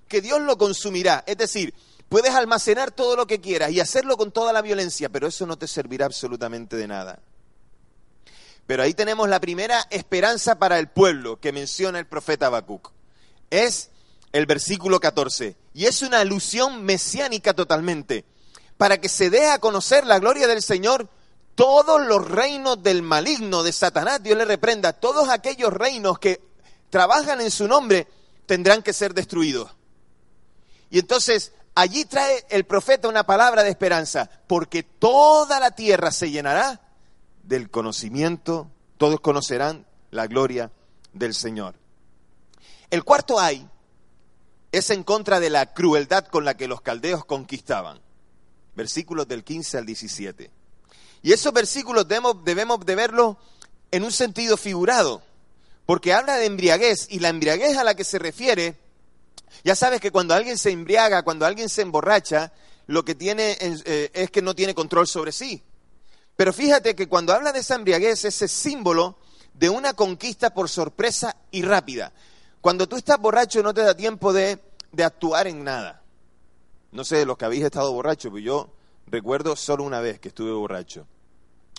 que 0.08 0.22
Dios 0.22 0.42
lo 0.42 0.58
consumirá. 0.58 1.24
Es 1.28 1.38
decir, 1.38 1.74
puedes 2.10 2.34
almacenar 2.34 2.92
todo 2.92 3.16
lo 3.16 3.28
que 3.28 3.40
quieras 3.40 3.72
y 3.72 3.80
hacerlo 3.80 4.18
con 4.18 4.32
toda 4.32 4.54
la 4.54 4.62
violencia, 4.62 5.10
pero 5.10 5.28
eso 5.28 5.46
no 5.46 5.58
te 5.58 5.68
servirá 5.68 6.06
absolutamente 6.06 6.76
de 6.76 6.88
nada. 6.88 7.20
Pero 8.68 8.84
ahí 8.84 8.94
tenemos 8.94 9.30
la 9.30 9.40
primera 9.40 9.88
esperanza 9.90 10.60
para 10.60 10.78
el 10.78 10.90
pueblo 10.90 11.40
que 11.40 11.54
menciona 11.54 12.00
el 12.00 12.06
profeta 12.06 12.48
Habacuc. 12.48 12.92
Es 13.50 13.90
el 14.34 14.46
versículo 14.46 15.00
14. 15.00 15.56
Y 15.74 15.86
es 15.86 16.02
una 16.02 16.20
alusión 16.20 16.84
mesiánica 16.84 17.54
totalmente. 17.54 18.26
Para 18.78 19.00
que 19.00 19.08
se 19.08 19.30
dé 19.30 19.48
a 19.48 19.60
conocer 19.60 20.06
la 20.06 20.20
gloria 20.20 20.48
del 20.48 20.62
Señor, 20.62 21.10
todos 21.56 22.06
los 22.06 22.30
reinos 22.30 22.84
del 22.84 23.02
maligno, 23.02 23.64
de 23.64 23.72
Satanás, 23.72 24.22
Dios 24.22 24.38
le 24.38 24.46
reprenda, 24.46 24.94
todos 24.94 25.30
aquellos 25.30 25.72
reinos 25.74 26.20
que 26.20 26.42
trabajan 26.90 27.40
en 27.40 27.52
su 27.52 27.68
nombre, 27.68 28.06
tendrán 28.46 28.84
que 28.84 28.94
ser 28.94 29.14
destruidos. 29.14 29.72
Y 30.90 31.00
entonces 31.00 31.54
allí 31.74 32.06
trae 32.06 32.46
el 32.50 32.66
profeta 32.66 33.08
una 33.08 33.26
palabra 33.26 33.64
de 33.64 33.70
esperanza, 33.70 34.30
porque 34.46 34.84
toda 34.84 35.60
la 35.60 35.72
tierra 35.72 36.12
se 36.12 36.30
llenará 36.30 36.82
del 37.48 37.70
conocimiento, 37.70 38.70
todos 38.98 39.20
conocerán 39.20 39.86
la 40.12 40.28
gloria 40.28 40.72
del 41.14 41.34
Señor. 41.34 41.76
El 42.90 43.04
cuarto 43.04 43.40
ay 43.40 43.68
es 44.72 44.90
en 44.90 45.04
contra 45.04 45.40
de 45.40 45.50
la 45.50 45.74
crueldad 45.74 46.28
con 46.28 46.46
la 46.46 46.56
que 46.56 46.68
los 46.68 46.82
caldeos 46.82 47.26
conquistaban. 47.26 48.00
Versículos 48.76 49.28
del 49.28 49.44
15 49.44 49.78
al 49.80 49.86
17. 49.86 50.52
Y 51.24 51.32
esos 51.32 51.52
versículos 51.52 52.08
debemos, 52.08 52.86
de 52.86 52.96
verlos 52.96 53.38
en 53.90 54.04
un 54.04 54.12
sentido 54.12 54.56
figurado, 54.56 55.24
porque 55.86 56.14
habla 56.14 56.36
de 56.36 56.46
embriaguez 56.46 57.08
y 57.10 57.20
la 57.20 57.30
embriaguez 57.30 57.78
a 57.78 57.84
la 57.84 57.96
que 57.96 58.04
se 58.04 58.20
refiere 58.20 58.78
ya 59.64 59.76
sabes 59.76 60.00
que 60.00 60.12
cuando 60.12 60.34
alguien 60.34 60.58
se 60.58 60.72
embriaga, 60.72 61.24
cuando 61.24 61.46
alguien 61.46 61.70
se 61.70 61.82
emborracha, 61.82 62.52
lo 62.86 63.04
que 63.04 63.16
tiene 63.16 63.58
eh, 63.60 64.12
es 64.14 64.32
que 64.32 64.42
no 64.42 64.56
tiene 64.56 64.74
control 64.74 65.08
sobre 65.08 65.32
sí. 65.32 65.64
Pero 66.38 66.54
fíjate 66.54 66.96
que 66.96 67.10
cuando 67.10 67.34
habla 67.34 67.52
de 67.52 67.60
esa 67.60 67.76
embriaguez, 67.76 68.24
ese 68.24 68.48
símbolo 68.48 69.18
de 69.56 69.70
una 69.70 69.94
conquista 69.94 70.54
por 70.54 70.70
sorpresa 70.70 71.36
y 71.52 71.64
rápida. 71.64 72.14
Cuando 72.62 72.88
tú 72.88 72.96
estás 72.96 73.20
borracho 73.20 73.64
no 73.64 73.74
te 73.74 73.82
da 73.82 73.96
tiempo 73.96 74.32
de, 74.32 74.60
de 74.92 75.04
actuar 75.04 75.48
en 75.48 75.64
nada. 75.64 76.04
No 76.92 77.04
sé, 77.04 77.26
los 77.26 77.38
que 77.38 77.46
habéis 77.46 77.64
estado 77.64 77.92
borrachos, 77.92 78.32
pero 78.32 78.38
yo 78.38 78.70
recuerdo 79.08 79.56
solo 79.56 79.84
una 79.84 80.00
vez 80.00 80.20
que 80.20 80.28
estuve 80.28 80.52
borracho. 80.52 81.08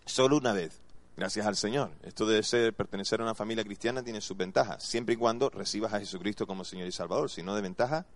Solo 0.05 0.37
una 0.37 0.53
vez. 0.53 0.81
Gracias 1.17 1.47
al 1.47 1.57
Señor. 1.57 1.93
Esto 2.03 2.27
de 2.27 2.43
ser, 2.43 2.75
pertenecer 2.75 3.21
a 3.21 3.25
una 3.25 3.35
familia 3.35 3.65
cristiana 3.65 4.03
tiene 4.03 4.21
sus 4.21 4.37
ventajas, 4.37 4.83
siempre 4.83 5.15
y 5.15 5.17
cuando 5.17 5.51
recibas 5.51 5.93
a 5.93 6.01
Jesucristo 6.01 6.47
como 6.47 6.65
Señor 6.65 6.89
y 6.89 6.93
Salvador. 6.93 7.31
Si 7.31 7.43
no 7.45 7.55
de 7.55 7.63
ventaja, 7.63 8.07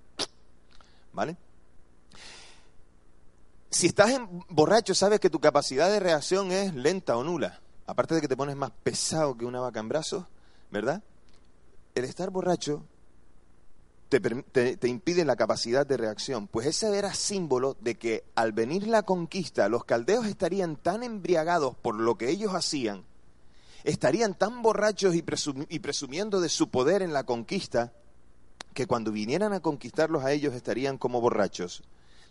¿vale? 1.13 1.37
Si 3.73 3.87
estás 3.87 4.11
en 4.11 4.45
borracho, 4.51 4.95
sabes 4.95 5.19
que 5.19 5.31
tu 5.31 5.41
capacidad 5.41 5.91
de 5.91 5.99
reacción 5.99 6.53
es 6.53 6.75
lenta 6.75 7.17
o 7.17 7.25
nula. 7.25 7.63
Aparte 7.87 8.15
de 8.15 8.21
que 8.21 8.29
te 8.29 8.37
pones 8.37 8.55
más 8.55 8.71
pesado 8.71 9.35
que 9.37 9.47
una 9.47 9.61
vaca 9.61 9.81
en 9.81 9.89
brazos, 9.89 10.27
¿verdad? 10.71 11.03
El 11.95 12.05
estar 12.05 12.29
borracho 12.29 12.85
te, 14.11 14.89
impide 14.89 15.25
la 15.25 15.37
capacidad 15.37 15.87
de 15.87 15.97
reacción. 15.97 16.49
Pues 16.49 16.67
ese 16.67 16.97
era 16.97 17.15
símbolo 17.15 17.75
de 17.81 17.95
que 17.95 18.25
al 18.35 18.53
venir 18.53 18.87
la 18.87 19.05
conquista, 19.05 19.71
los 19.71 19.85
caldeos 19.85 20.27
estarían 20.27 20.77
tan 20.77 21.03
embriagados 21.03 21.75
por 21.75 21.95
lo 21.95 22.19
que 22.19 22.29
ellos 22.29 22.53
hacían, 22.55 23.05
estarían 23.85 24.35
tan 24.35 24.61
borrachos 24.61 25.15
y, 25.15 25.25
y 25.71 25.79
presumiendo 25.79 26.43
de 26.43 26.51
su 26.51 26.69
poder 26.69 27.01
en 27.01 27.15
la 27.15 27.25
conquista, 27.25 27.95
que 28.75 28.87
cuando 28.87 29.13
vinieran 29.13 29.55
a 29.55 29.61
conquistarlos 29.61 30.25
a 30.25 30.33
ellos 30.33 30.53
estarían 30.53 30.99
como 30.99 31.23
borrachos, 31.23 31.83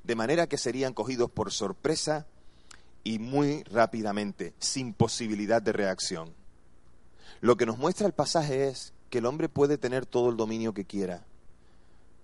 de 0.04 0.16
manera 0.16 0.48
que 0.48 0.58
serían 0.58 0.94
cogidos 0.94 1.30
por 1.30 1.52
sorpresa 1.52 2.26
y 3.04 3.20
muy 3.20 3.64
rápidamente, 3.64 4.54
sin 4.60 4.94
posibilidad 4.94 5.62
de 5.62 5.74
reacción. 5.74 6.34
Lo 7.40 7.58
que 7.58 7.66
nos 7.66 7.78
muestra 7.78 8.08
el 8.08 8.14
pasaje 8.14 8.68
es 8.68 8.94
que 9.10 9.20
el 9.20 9.26
hombre 9.26 9.50
puede 9.50 9.78
tener 9.78 10.06
todo 10.06 10.30
el 10.30 10.38
dominio 10.38 10.74
que 10.74 10.86
quiera, 10.86 11.26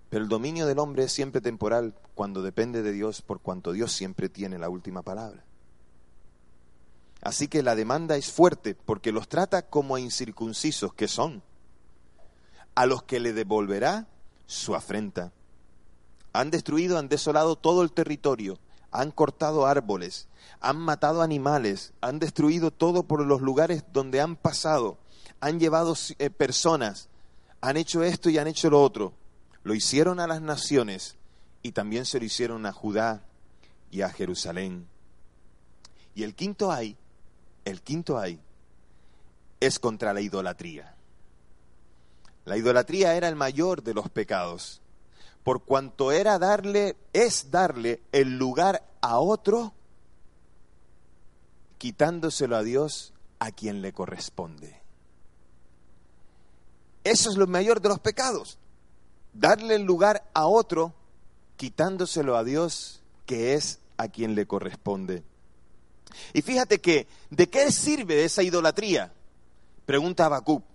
pero 0.09 0.23
el 0.23 0.29
dominio 0.29 0.65
del 0.65 0.79
hombre 0.79 1.03
es 1.03 1.11
siempre 1.11 1.41
temporal 1.41 1.93
cuando 2.15 2.41
depende 2.41 2.81
de 2.81 2.93
Dios, 2.93 3.21
por 3.21 3.41
cuanto 3.41 3.73
Dios 3.73 3.91
siempre 3.91 4.29
tiene 4.29 4.57
la 4.57 4.69
última 4.69 5.01
palabra. 5.01 5.43
Así 7.21 7.47
que 7.47 7.63
la 7.63 7.75
demanda 7.75 8.15
es 8.15 8.31
fuerte 8.31 8.75
porque 8.75 9.11
los 9.11 9.27
trata 9.27 9.63
como 9.63 9.95
a 9.95 9.99
incircuncisos 9.99 10.93
que 10.93 11.07
son, 11.07 11.43
a 12.75 12.85
los 12.85 13.03
que 13.03 13.19
le 13.19 13.33
devolverá 13.33 14.07
su 14.45 14.75
afrenta. 14.75 15.33
Han 16.33 16.51
destruido, 16.51 16.97
han 16.97 17.09
desolado 17.09 17.55
todo 17.55 17.83
el 17.83 17.91
territorio, 17.91 18.59
han 18.91 19.11
cortado 19.11 19.65
árboles, 19.65 20.27
han 20.59 20.77
matado 20.77 21.21
animales, 21.21 21.93
han 22.01 22.19
destruido 22.19 22.71
todo 22.71 23.03
por 23.03 23.25
los 23.25 23.41
lugares 23.41 23.83
donde 23.93 24.21
han 24.21 24.35
pasado, 24.35 24.97
han 25.39 25.59
llevado 25.59 25.95
eh, 26.19 26.29
personas, 26.29 27.09
han 27.61 27.77
hecho 27.77 28.03
esto 28.03 28.29
y 28.29 28.37
han 28.37 28.47
hecho 28.47 28.69
lo 28.69 28.81
otro 28.81 29.13
lo 29.67 29.75
hicieron 29.75 30.21
a 30.21 30.27
las 30.27 30.41
naciones 30.41 31.17
y 31.61 31.73
también 31.73 32.05
se 32.05 32.19
lo 32.19 32.25
hicieron 32.25 32.65
a 32.65 32.71
Judá 32.71 33.25
y 33.91 34.01
a 34.01 34.09
Jerusalén. 34.09 34.87
Y 36.15 36.23
el 36.23 36.35
quinto 36.35 36.71
hay, 36.71 36.95
el 37.65 37.81
quinto 37.81 38.17
hay, 38.17 38.39
es 39.59 39.77
contra 39.77 40.13
la 40.13 40.21
idolatría. 40.21 40.95
La 42.45 42.55
idolatría 42.55 43.15
era 43.15 43.27
el 43.27 43.35
mayor 43.35 43.83
de 43.83 43.93
los 43.93 44.09
pecados, 44.09 44.81
por 45.47 45.63
cuanto 45.63 46.11
era 46.11 46.37
darle, 46.39 46.97
es 47.13 47.51
darle 47.51 48.01
el 48.11 48.37
lugar 48.37 48.85
a 48.99 49.19
otro, 49.19 49.71
quitándoselo 51.77 52.57
a 52.57 52.63
Dios 52.63 53.13
a 53.39 53.53
quien 53.53 53.81
le 53.81 53.93
corresponde. 53.93 54.81
Eso 57.05 57.29
es 57.29 57.37
lo 57.37 57.47
mayor 57.47 57.79
de 57.79 57.87
los 57.87 57.99
pecados 58.01 58.57
darle 59.31 59.75
el 59.75 59.83
lugar 59.83 60.29
a 60.33 60.47
otro 60.47 60.93
quitándoselo 61.55 62.35
a 62.35 62.43
Dios, 62.43 62.99
que 63.25 63.53
es 63.53 63.79
a 63.95 64.09
quien 64.09 64.35
le 64.35 64.47
corresponde. 64.47 65.23
Y 66.33 66.41
fíjate 66.41 66.81
que, 66.81 67.07
¿de 67.29 67.47
qué 67.47 67.71
sirve 67.71 68.25
esa 68.25 68.43
idolatría? 68.43 69.13
Pregunta 69.85 70.25
Habacuc, 70.25 70.65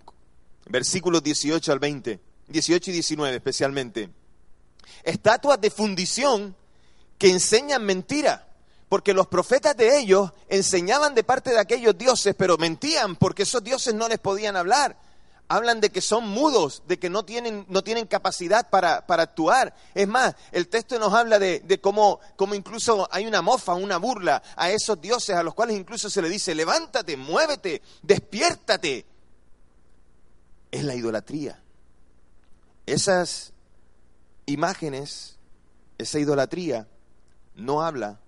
versículos 0.65 1.21
18 1.21 1.71
al 1.71 1.77
20, 1.77 2.19
18 2.47 2.89
y 2.89 2.93
19 2.93 3.35
especialmente. 3.35 4.22
Estatuas 5.03 5.59
de 5.59 5.69
fundición 5.69 6.55
que 7.17 7.29
enseñan 7.29 7.85
mentira, 7.85 8.47
porque 8.89 9.13
los 9.13 9.27
profetas 9.27 9.75
de 9.77 9.97
ellos 9.97 10.31
enseñaban 10.49 11.15
de 11.15 11.23
parte 11.23 11.51
de 11.51 11.59
aquellos 11.59 11.97
dioses, 11.97 12.35
pero 12.37 12.57
mentían 12.57 13.15
porque 13.15 13.43
esos 13.43 13.63
dioses 13.63 13.93
no 13.93 14.07
les 14.07 14.19
podían 14.19 14.55
hablar. 14.55 14.97
hablan 15.47 15.81
de 15.81 15.89
que 15.89 16.01
son 16.01 16.27
mudos, 16.27 16.83
de 16.87 16.99
que 16.99 17.09
no 17.09 17.23
tienen, 17.23 17.65
no 17.69 17.83
tienen 17.83 18.07
capacidad 18.07 18.69
para, 18.69 19.05
para, 19.05 19.23
actuar. 19.23 19.73
Es 19.93 20.07
más, 20.07 20.35
el 20.51 20.67
texto 20.67 20.97
nos 20.99 21.13
habla 21.13 21.37
de, 21.39 21.59
de 21.59 21.79
cómo, 21.79 22.19
cómo, 22.35 22.55
incluso 22.55 23.07
hay 23.11 23.25
una 23.25 23.41
mofa, 23.41 23.73
una 23.73 23.97
burla 23.97 24.41
a 24.55 24.71
esos 24.71 24.99
dioses 24.99 25.35
a 25.35 25.43
los 25.43 25.53
cuales 25.53 25.77
incluso 25.77 26.09
se 26.09 26.21
le 26.21 26.29
dice, 26.29 26.53
levántate, 26.55 27.17
muévete, 27.17 27.81
despiértate. 28.01 29.05
Es 30.71 30.83
la 30.83 30.95
idolatría. 30.95 31.61
Esas 32.85 33.52
imágenes, 34.45 35.37
esa 35.97 36.19
idolatría, 36.19 36.87
no 37.55 37.81
habla, 37.81 38.19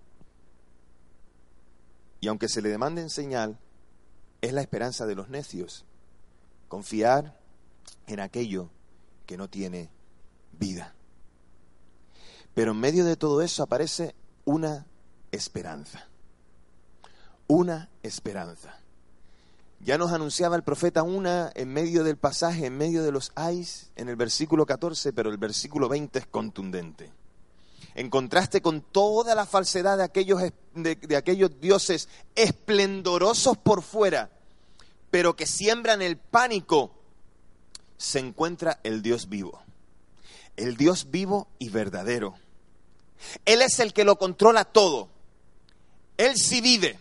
y 2.22 2.27
aunque 2.27 2.50
se 2.50 2.62
le 2.62 2.69
demanden 2.69 3.10
señal, 3.10 3.60
es 4.41 4.53
la 4.53 4.62
esperanza 4.62 5.05
de 5.05 5.15
los 5.15 5.29
necios 5.29 5.86
confiar 6.67 7.39
en 8.07 8.19
aquello 8.19 8.69
que 9.25 9.38
no 9.38 9.50
tiene 9.50 9.89
vida. 10.53 10.93
Pero 12.53 12.72
en 12.72 12.79
medio 12.79 13.05
de 13.05 13.15
todo 13.15 13.41
eso 13.41 13.63
aparece 13.63 14.15
una 14.45 14.86
esperanza. 15.31 16.07
Una 17.48 17.89
esperanza. 18.01 18.79
Ya 19.79 19.98
nos 19.98 20.12
anunciaba 20.12 20.55
el 20.55 20.63
profeta 20.63 21.03
una 21.03 21.51
en 21.53 21.72
medio 21.72 22.03
del 22.03 22.17
pasaje, 22.17 22.65
en 22.65 22.77
medio 22.77 23.03
de 23.03 23.12
los 23.12 23.32
ais, 23.36 23.91
en 23.96 24.10
el 24.10 24.15
versículo 24.15 24.65
14, 24.65 25.13
pero 25.13 25.29
el 25.29 25.38
versículo 25.38 25.89
20 25.89 26.20
es 26.20 26.25
contundente. 26.27 27.12
En 27.94 28.10
contraste 28.10 28.62
con 28.62 28.82
toda 28.82 29.36
la 29.36 29.46
falsedad 29.46 29.98
de 29.98 30.03
aquellos, 30.03 30.41
de, 30.74 31.15
aquellos 31.15 31.62
dioses 31.62 32.10
esplendorosos 32.36 33.58
por 33.58 33.84
fuera, 33.84 34.29
pero 35.12 35.36
que 35.36 35.46
siembran 35.46 36.01
el 36.01 36.17
pánico, 36.17 36.91
se 37.98 38.20
encuentra 38.20 38.79
el 38.84 39.01
Dios 39.01 39.29
vivo. 39.29 39.62
El 40.58 40.77
Dios 40.77 41.10
vivo 41.10 41.48
y 41.60 41.70
verdadero. 41.70 42.36
Él 43.46 43.62
es 43.62 43.79
el 43.79 43.94
que 43.94 44.03
lo 44.03 44.17
controla 44.17 44.65
todo. 44.65 45.10
Él 46.17 46.36
sí 46.38 46.60
vive. 46.60 47.00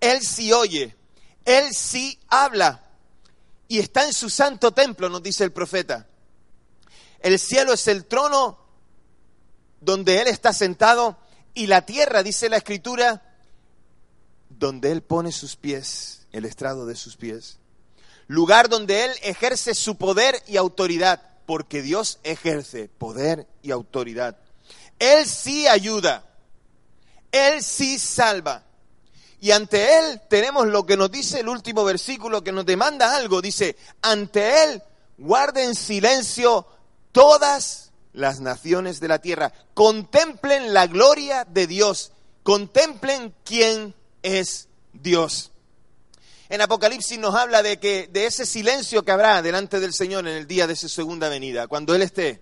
Él 0.00 0.22
sí 0.22 0.52
oye. 0.52 0.96
Él 1.44 1.74
sí 1.74 2.18
habla. 2.28 2.82
Y 3.68 3.78
está 3.78 4.04
en 4.04 4.12
su 4.12 4.28
santo 4.30 4.72
templo, 4.72 5.08
nos 5.08 5.22
dice 5.22 5.44
el 5.44 5.52
profeta. 5.52 6.06
El 7.20 7.38
cielo 7.38 7.72
es 7.72 7.88
el 7.88 8.04
trono 8.04 8.58
donde 9.80 10.20
Él 10.20 10.28
está 10.28 10.52
sentado 10.52 11.16
y 11.54 11.66
la 11.66 11.86
tierra, 11.86 12.22
dice 12.22 12.48
la 12.48 12.56
escritura, 12.56 13.22
donde 14.48 14.92
Él 14.92 15.02
pone 15.02 15.32
sus 15.32 15.56
pies 15.56 16.26
el 16.32 16.44
estrado 16.44 16.84
de 16.84 16.96
sus 16.96 17.16
pies. 17.16 17.58
Lugar 18.26 18.68
donde 18.68 19.04
Él 19.04 19.12
ejerce 19.22 19.74
su 19.74 19.96
poder 19.96 20.42
y 20.46 20.56
autoridad, 20.56 21.22
porque 21.46 21.80
Dios 21.82 22.18
ejerce 22.24 22.88
poder 22.88 23.46
y 23.62 23.70
autoridad. 23.70 24.36
Él 24.98 25.26
sí 25.26 25.68
ayuda, 25.68 26.24
Él 27.30 27.62
sí 27.62 27.98
salva. 27.98 28.64
Y 29.44 29.50
ante 29.50 29.98
Él 29.98 30.22
tenemos 30.30 30.66
lo 30.68 30.86
que 30.86 30.96
nos 30.96 31.10
dice 31.10 31.40
el 31.40 31.50
último 31.50 31.84
versículo 31.84 32.42
que 32.42 32.50
nos 32.50 32.64
demanda 32.64 33.14
algo. 33.14 33.42
Dice, 33.42 33.76
ante 34.00 34.64
Él 34.64 34.82
guarden 35.18 35.74
silencio 35.74 36.66
todas 37.12 37.92
las 38.14 38.40
naciones 38.40 39.00
de 39.00 39.08
la 39.08 39.18
tierra. 39.18 39.52
Contemplen 39.74 40.72
la 40.72 40.86
gloria 40.86 41.44
de 41.44 41.66
Dios. 41.66 42.12
Contemplen 42.42 43.34
quién 43.44 43.94
es 44.22 44.68
Dios 44.94 45.50
en 46.48 46.62
Apocalipsis 46.62 47.18
nos 47.18 47.34
habla 47.34 47.62
de 47.62 47.78
que 47.78 48.08
de 48.10 48.24
ese 48.24 48.46
silencio 48.46 49.04
que 49.04 49.12
habrá 49.12 49.42
delante 49.42 49.78
del 49.78 49.92
Señor 49.92 50.26
en 50.26 50.36
el 50.36 50.46
día 50.46 50.66
de 50.66 50.76
su 50.76 50.88
segunda 50.88 51.28
venida, 51.28 51.66
cuando 51.66 51.94
Él 51.94 52.00
esté. 52.00 52.40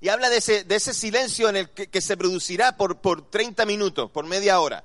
Y 0.00 0.08
habla 0.08 0.30
de 0.30 0.38
ese, 0.38 0.64
de 0.64 0.76
ese 0.76 0.94
silencio 0.94 1.50
en 1.50 1.56
el 1.56 1.70
que, 1.70 2.00
se 2.00 2.16
producirá 2.16 2.78
por, 2.78 3.00
por 3.00 3.28
30 3.28 3.66
minutos, 3.66 4.10
por 4.10 4.24
media 4.24 4.58
hora. 4.60 4.84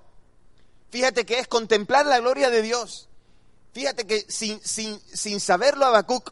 Fíjate 0.90 1.26
que 1.26 1.40
es 1.40 1.48
contemplar 1.48 2.06
la 2.06 2.20
gloria 2.20 2.50
de 2.50 2.62
Dios. 2.62 3.10
Fíjate 3.74 4.08
que 4.08 4.26
sin, 4.30 4.60
sin, 4.64 5.00
sin 5.14 5.40
saberlo 5.40 5.86
Habacuc 5.86 6.32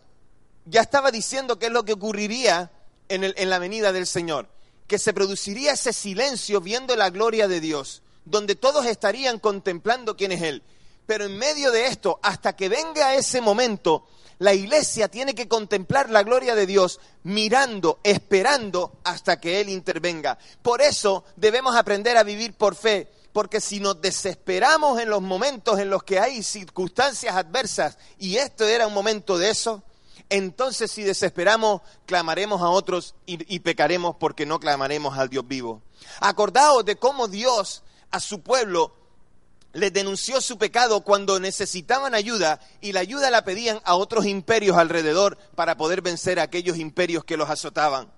ya 0.66 0.82
estaba 0.82 1.12
diciendo 1.12 1.60
qué 1.60 1.68
es 1.68 1.72
lo 1.72 1.86
que 1.86 1.94
ocurriría 1.94 2.72
en, 3.10 3.24
el, 3.24 3.34
en 3.38 3.50
la 3.50 3.60
venida 3.60 3.92
del 3.92 4.08
Señor. 4.08 4.50
Que 4.88 5.00
se 5.00 5.14
produciría 5.14 5.74
ese 5.74 5.94
silencio 5.94 6.62
viendo 6.62 6.96
la 6.96 7.10
gloria 7.10 7.48
de 7.48 7.60
Dios, 7.60 8.02
donde 8.24 8.56
todos 8.56 8.86
estarían 8.86 9.40
contemplando 9.40 10.16
quién 10.16 10.32
es 10.32 10.42
Él. 10.42 10.64
Pero 11.06 11.26
en 11.26 11.38
medio 11.38 11.72
de 11.72 11.88
esto, 11.88 12.20
hasta 12.24 12.56
que 12.56 12.70
venga 12.70 13.16
ese 13.16 13.42
momento, 13.42 14.08
la 14.40 14.54
iglesia 14.54 15.08
tiene 15.08 15.34
que 15.34 15.48
contemplar 15.48 16.10
la 16.10 16.24
gloria 16.24 16.56
de 16.56 16.66
Dios 16.66 17.00
mirando, 17.24 18.00
esperando 18.04 19.00
hasta 19.04 19.40
que 19.40 19.62
Él 19.62 19.70
intervenga. 19.70 20.38
Por 20.62 20.82
eso 20.82 21.24
debemos 21.36 21.76
aprender 21.76 22.18
a 22.18 22.24
vivir 22.24 22.54
por 22.54 22.76
fe, 22.76 23.08
porque 23.36 23.60
si 23.60 23.82
nos 23.82 24.00
desesperamos 24.00 24.98
en 25.02 25.10
los 25.10 25.22
momentos 25.22 25.78
en 25.80 25.90
los 25.90 26.04
que 26.04 26.20
hay 26.20 26.42
circunstancias 26.42 27.36
adversas, 27.36 27.98
y 28.18 28.38
esto 28.38 28.66
era 28.66 28.88
un 28.88 28.94
momento 28.94 29.38
de 29.38 29.50
eso, 29.50 29.84
entonces 30.30 30.90
si 30.90 31.04
desesperamos, 31.04 31.82
clamaremos 32.06 32.62
a 32.62 32.70
otros 32.70 33.14
y, 33.26 33.60
pecaremos 33.60 34.16
porque 34.18 34.46
no 34.46 34.58
clamaremos 34.58 35.18
al 35.18 35.28
Dios 35.28 35.46
vivo. 35.46 35.82
Acordaos 36.22 36.86
de 36.86 36.96
cómo 36.96 37.28
Dios 37.28 37.84
a 38.10 38.22
su 38.22 38.40
pueblo 38.40 38.96
les 39.74 39.92
denunció 39.92 40.40
su 40.40 40.58
pecado 40.58 41.02
cuando 41.02 41.38
necesitaban 41.42 42.16
ayuda 42.16 42.62
y 42.80 42.94
la 42.94 43.02
ayuda 43.02 43.30
la 43.32 43.44
pedían 43.44 43.82
a 43.84 43.96
otros 43.96 44.26
imperios 44.28 44.78
alrededor 44.78 45.38
para 45.56 45.76
poder 45.76 46.02
vencer 46.02 46.40
a 46.40 46.44
aquellos 46.44 46.78
imperios 46.78 47.26
que 47.26 47.36
los 47.36 47.50
azotaban. 47.50 48.10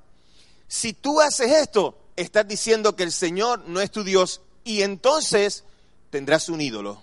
Si 0.67 0.93
tú 0.93 1.21
haces 1.21 1.51
esto, 1.53 1.97
estás 2.15 2.47
diciendo 2.47 2.95
que 2.95 3.01
el 3.01 3.11
Señor 3.11 3.63
no 3.65 3.81
es 3.81 3.89
tu 3.89 4.03
Dios 4.03 4.41
y 4.67 4.81
entonces 4.81 5.63
tendrás 6.09 6.49
un 6.49 6.59
ídolo. 6.59 7.01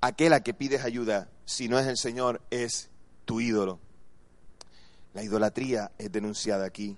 Aquel 0.00 0.32
a 0.32 0.44
que 0.44 0.54
pides 0.54 0.84
ayuda, 0.84 1.28
si 1.44 1.68
no 1.68 1.76
es 1.76 1.88
el 1.88 1.98
Señor, 1.98 2.40
es 2.50 2.88
tu 3.24 3.40
ídolo. 3.40 3.80
La 5.12 5.24
idolatría 5.24 5.90
es 5.98 6.12
denunciada 6.12 6.64
aquí. 6.64 6.96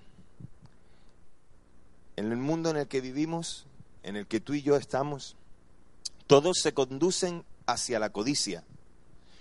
En 2.15 2.31
el 2.31 2.37
mundo 2.37 2.69
en 2.69 2.77
el 2.77 2.87
que 2.87 3.01
vivimos, 3.01 3.65
en 4.03 4.17
el 4.17 4.27
que 4.27 4.39
tú 4.39 4.53
y 4.53 4.61
yo 4.61 4.75
estamos, 4.75 5.35
todos 6.27 6.59
se 6.59 6.75
conducen 6.75 7.43
hacia 7.65 7.97
la 7.97 8.11
codicia. 8.11 8.63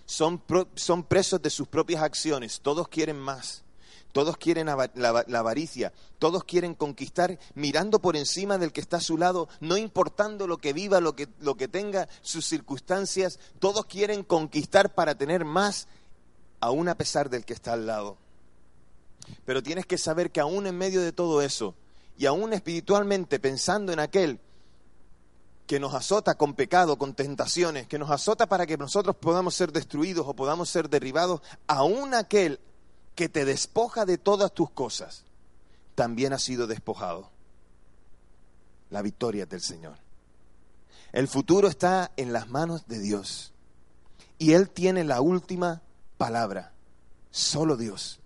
Son, 0.06 0.42
son 0.74 1.02
presos 1.04 1.42
de 1.42 1.50
sus 1.50 1.68
propias 1.68 2.02
acciones. 2.02 2.60
Todos 2.62 2.88
quieren 2.88 3.18
más. 3.18 3.62
Todos 4.12 4.36
quieren 4.38 4.66
la, 4.66 5.24
avaricia, 5.38 5.92
todos 6.18 6.44
quieren 6.44 6.74
conquistar 6.74 7.38
mirando 7.54 8.00
por 8.00 8.16
encima 8.16 8.58
del 8.58 8.72
que 8.72 8.80
está 8.80 8.96
a 8.96 9.02
su 9.02 9.18
lado, 9.18 9.48
no 9.60 9.76
importando 9.76 10.46
lo 10.46 10.58
que 10.58 10.72
viva, 10.72 11.00
lo 11.00 11.14
que, 11.14 11.28
lo 11.40 11.56
que 11.56 11.68
tenga, 11.68 12.08
sus 12.22 12.46
circunstancias, 12.46 13.38
todos 13.58 13.84
quieren 13.84 14.24
conquistar 14.24 14.94
para 14.94 15.14
tener 15.14 15.44
más, 15.44 15.88
aún 16.60 16.88
a 16.88 16.96
pesar 16.96 17.28
del 17.28 17.44
que 17.44 17.52
está 17.52 17.74
al 17.74 17.86
lado. 17.86 18.16
Pero 19.44 19.62
tienes 19.62 19.84
que 19.86 19.98
saber 19.98 20.30
que 20.30 20.40
aún 20.40 20.66
en 20.66 20.78
medio 20.78 21.02
de 21.02 21.12
todo 21.12 21.42
eso, 21.42 21.74
y 22.16 22.26
aún 22.26 22.52
espiritualmente 22.52 23.38
pensando 23.38 23.92
en 23.92 24.00
aquel 24.00 24.40
que 25.68 25.78
nos 25.78 25.92
azota 25.94 26.36
con 26.36 26.54
pecado, 26.54 26.96
con 26.96 27.14
tentaciones, 27.14 27.86
que 27.86 27.98
nos 27.98 28.10
azota 28.10 28.46
para 28.48 28.66
que 28.66 28.78
nosotros 28.78 29.14
podamos 29.14 29.54
ser 29.54 29.70
destruidos 29.70 30.26
o 30.26 30.34
podamos 30.34 30.70
ser 30.70 30.88
derribados, 30.88 31.42
aún 31.66 32.14
aquel 32.14 32.58
que 33.18 33.28
te 33.28 33.44
despoja 33.44 34.06
de 34.06 34.16
todas 34.16 34.52
tus 34.52 34.70
cosas, 34.70 35.24
también 35.96 36.32
ha 36.32 36.38
sido 36.38 36.68
despojado. 36.68 37.30
La 38.90 39.02
victoria 39.02 39.44
del 39.44 39.60
Señor. 39.60 39.96
El 41.10 41.26
futuro 41.26 41.66
está 41.66 42.12
en 42.16 42.32
las 42.32 42.48
manos 42.48 42.86
de 42.86 43.00
Dios. 43.00 43.50
Y 44.38 44.52
Él 44.52 44.70
tiene 44.70 45.02
la 45.02 45.20
última 45.20 45.82
palabra. 46.16 46.70
Solo 47.32 47.76
Dios. 47.76 48.20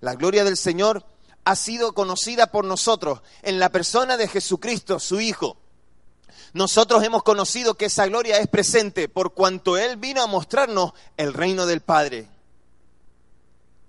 La 0.00 0.14
gloria 0.14 0.44
del 0.44 0.56
Señor 0.56 1.04
ha 1.42 1.56
sido 1.56 1.92
conocida 1.92 2.52
por 2.52 2.64
nosotros 2.64 3.20
en 3.42 3.58
la 3.58 3.70
persona 3.70 4.16
de 4.16 4.28
Jesucristo, 4.28 5.00
su 5.00 5.20
Hijo 5.20 5.56
nosotros 6.52 7.02
hemos 7.02 7.24
conocido 7.24 7.74
que 7.74 7.86
esa 7.86 8.06
gloria 8.06 8.38
es 8.38 8.46
presente 8.46 9.08
por 9.08 9.34
cuanto 9.34 9.76
Él 9.76 9.96
vino 9.96 10.22
a 10.22 10.28
mostrarnos 10.28 10.92
el 11.16 11.34
reino 11.34 11.66
del 11.66 11.80
Padre. 11.80 12.28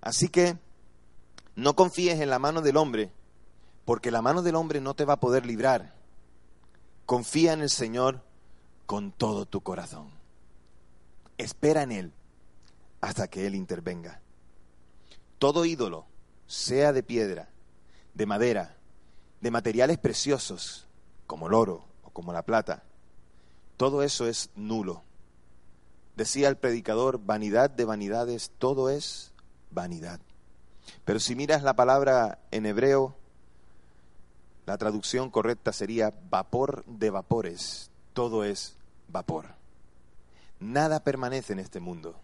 Así 0.06 0.30
que 0.30 0.58
no 1.56 1.76
confíes 1.76 2.22
en 2.22 2.30
la 2.30 2.40
mano 2.40 2.62
del 2.62 2.78
hombre, 2.78 3.12
porque 3.84 4.12
la 4.12 4.22
mano 4.22 4.42
del 4.42 4.56
hombre 4.56 4.80
no 4.80 4.94
te 4.94 5.04
va 5.04 5.14
a 5.14 5.20
poder 5.20 5.46
librar. 5.46 5.94
Confía 7.06 7.52
en 7.52 7.62
el 7.62 7.70
Señor 7.70 8.22
con 8.86 9.12
todo 9.12 9.46
tu 9.46 9.60
corazón. 9.60 10.10
Espera 11.38 11.84
en 11.84 11.92
Él 11.92 12.14
hasta 13.02 13.28
que 13.28 13.46
Él 13.46 13.56
intervenga. 13.56 14.22
Todo 15.40 15.66
ídolo, 15.66 16.06
sea 16.48 16.94
de 16.94 17.04
piedra, 17.04 17.50
de 18.14 18.26
madera, 18.26 18.78
de 19.42 19.52
materiales 19.52 19.98
preciosos, 19.98 20.88
como 21.28 21.48
el 21.48 21.54
oro, 21.54 21.84
como 22.14 22.32
la 22.32 22.46
plata, 22.46 22.84
todo 23.76 24.04
eso 24.04 24.26
es 24.26 24.50
nulo 24.56 25.04
Decía 26.16 26.48
el 26.48 26.56
predicador, 26.56 27.20
vanidad 27.20 27.70
de 27.70 27.84
vanidades, 27.84 28.52
todo 28.58 28.90
es 28.90 29.34
vanidad. 29.76 30.20
Pero 31.04 31.20
si 31.20 31.36
miras 31.36 31.62
la 31.62 31.76
palabra 31.76 32.40
en 32.50 32.66
hebreo, 32.66 33.16
la 34.66 34.78
traducción 34.80 35.30
correcta 35.30 35.72
sería 35.72 36.12
vapor 36.32 36.84
de 36.88 37.12
vapores, 37.12 37.92
todo 38.14 38.44
es 38.44 38.76
vapor. 39.08 39.46
Nada 40.60 41.04
permanece 41.04 41.54
en 41.54 41.60
este 41.60 41.80
mundo. 41.80 42.16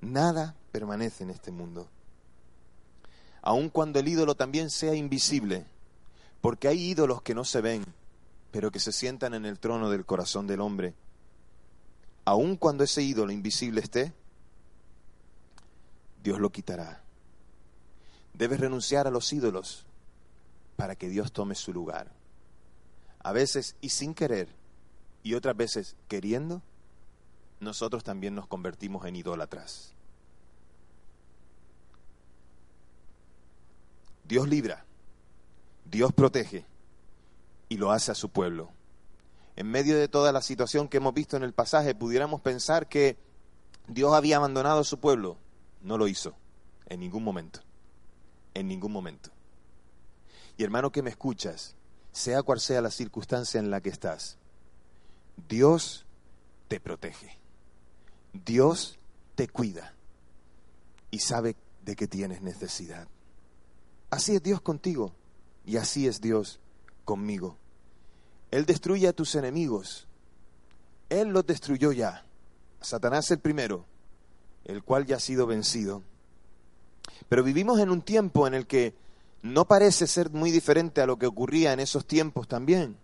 Nada 0.00 0.56
permanece 0.72 1.22
en 1.22 1.30
este 1.30 1.52
mundo. 1.52 1.88
Aun 3.42 3.68
cuando 3.68 4.00
el 4.00 4.08
ídolo 4.08 4.34
también 4.34 4.70
sea 4.70 4.94
invisible, 4.94 5.66
porque 6.40 6.68
hay 6.68 6.80
ídolos 6.80 7.22
que 7.22 7.34
no 7.34 7.44
se 7.44 7.60
ven, 7.60 7.84
pero 8.50 8.70
que 8.70 8.80
se 8.80 8.92
sientan 8.92 9.34
en 9.34 9.44
el 9.44 9.58
trono 9.58 9.90
del 9.90 10.04
corazón 10.04 10.46
del 10.46 10.60
hombre. 10.60 10.94
Aun 12.24 12.56
cuando 12.56 12.84
ese 12.84 13.02
ídolo 13.02 13.32
invisible 13.32 13.80
esté, 13.80 14.12
Dios 16.24 16.40
lo 16.40 16.50
quitará. 16.50 17.02
Debes 18.32 18.58
renunciar 18.58 19.06
a 19.06 19.10
los 19.10 19.30
ídolos 19.30 19.84
para 20.74 20.96
que 20.96 21.10
Dios 21.10 21.32
tome 21.32 21.54
su 21.54 21.70
lugar. 21.72 22.10
A 23.22 23.32
veces 23.32 23.76
y 23.82 23.90
sin 23.90 24.14
querer, 24.14 24.48
y 25.22 25.34
otras 25.34 25.54
veces 25.54 25.96
queriendo, 26.08 26.62
nosotros 27.60 28.02
también 28.04 28.34
nos 28.34 28.46
convertimos 28.46 29.04
en 29.04 29.16
idólatras. 29.16 29.92
Dios 34.24 34.48
libra, 34.48 34.86
Dios 35.84 36.10
protege 36.14 36.64
y 37.68 37.76
lo 37.76 37.92
hace 37.92 38.12
a 38.12 38.14
su 38.14 38.30
pueblo. 38.30 38.70
En 39.56 39.70
medio 39.70 39.98
de 39.98 40.08
toda 40.08 40.32
la 40.32 40.40
situación 40.40 40.88
que 40.88 40.96
hemos 40.96 41.12
visto 41.12 41.36
en 41.36 41.42
el 41.42 41.52
pasaje, 41.52 41.94
pudiéramos 41.94 42.40
pensar 42.40 42.88
que 42.88 43.18
Dios 43.88 44.14
había 44.14 44.38
abandonado 44.38 44.80
a 44.80 44.84
su 44.84 44.98
pueblo. 44.98 45.43
No 45.84 45.96
lo 45.98 46.08
hizo, 46.08 46.34
en 46.86 46.98
ningún 46.98 47.22
momento, 47.22 47.60
en 48.54 48.66
ningún 48.66 48.90
momento. 48.90 49.30
Y 50.56 50.64
hermano 50.64 50.90
que 50.90 51.02
me 51.02 51.10
escuchas, 51.10 51.76
sea 52.10 52.42
cual 52.42 52.58
sea 52.58 52.80
la 52.80 52.90
circunstancia 52.90 53.60
en 53.60 53.70
la 53.70 53.80
que 53.80 53.90
estás, 53.90 54.38
Dios 55.48 56.06
te 56.68 56.80
protege. 56.80 57.38
Dios 58.32 58.98
te 59.34 59.46
cuida 59.46 59.94
y 61.10 61.20
sabe 61.20 61.54
de 61.84 61.94
qué 61.94 62.08
tienes 62.08 62.42
necesidad. 62.42 63.06
Así 64.10 64.34
es 64.36 64.42
Dios 64.42 64.60
contigo 64.60 65.14
y 65.66 65.76
así 65.76 66.06
es 66.08 66.20
Dios 66.20 66.60
conmigo. 67.04 67.58
Él 68.50 68.64
destruye 68.64 69.06
a 69.08 69.12
tus 69.12 69.34
enemigos. 69.34 70.08
Él 71.10 71.28
los 71.28 71.46
destruyó 71.46 71.92
ya. 71.92 72.24
Satanás 72.80 73.30
el 73.30 73.38
primero, 73.38 73.84
el 74.64 74.82
cual 74.82 75.06
ya 75.06 75.16
ha 75.16 75.20
sido 75.20 75.46
vencido. 75.46 76.02
Pero 77.28 77.42
vivimos 77.42 77.80
en 77.80 77.90
un 77.90 78.02
tiempo 78.02 78.46
en 78.46 78.54
el 78.54 78.66
que 78.66 78.94
no 79.42 79.66
parece 79.66 80.06
ser 80.06 80.30
muy 80.30 80.50
diferente 80.50 81.00
a 81.00 81.06
lo 81.06 81.18
que 81.18 81.26
ocurría 81.26 81.72
en 81.72 81.80
esos 81.80 82.06
tiempos 82.06 82.48
también. 82.48 82.96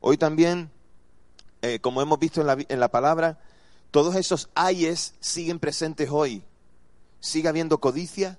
Hoy 0.00 0.16
también, 0.16 0.70
eh, 1.62 1.78
como 1.80 2.02
hemos 2.02 2.18
visto 2.18 2.40
en 2.40 2.46
la, 2.46 2.58
en 2.68 2.80
la 2.80 2.90
palabra, 2.90 3.38
todos 3.90 4.14
esos 4.14 4.50
ayes 4.54 5.14
siguen 5.20 5.58
presentes 5.58 6.10
hoy. 6.10 6.42
Sigue 7.20 7.48
habiendo 7.48 7.80
codicia, 7.80 8.38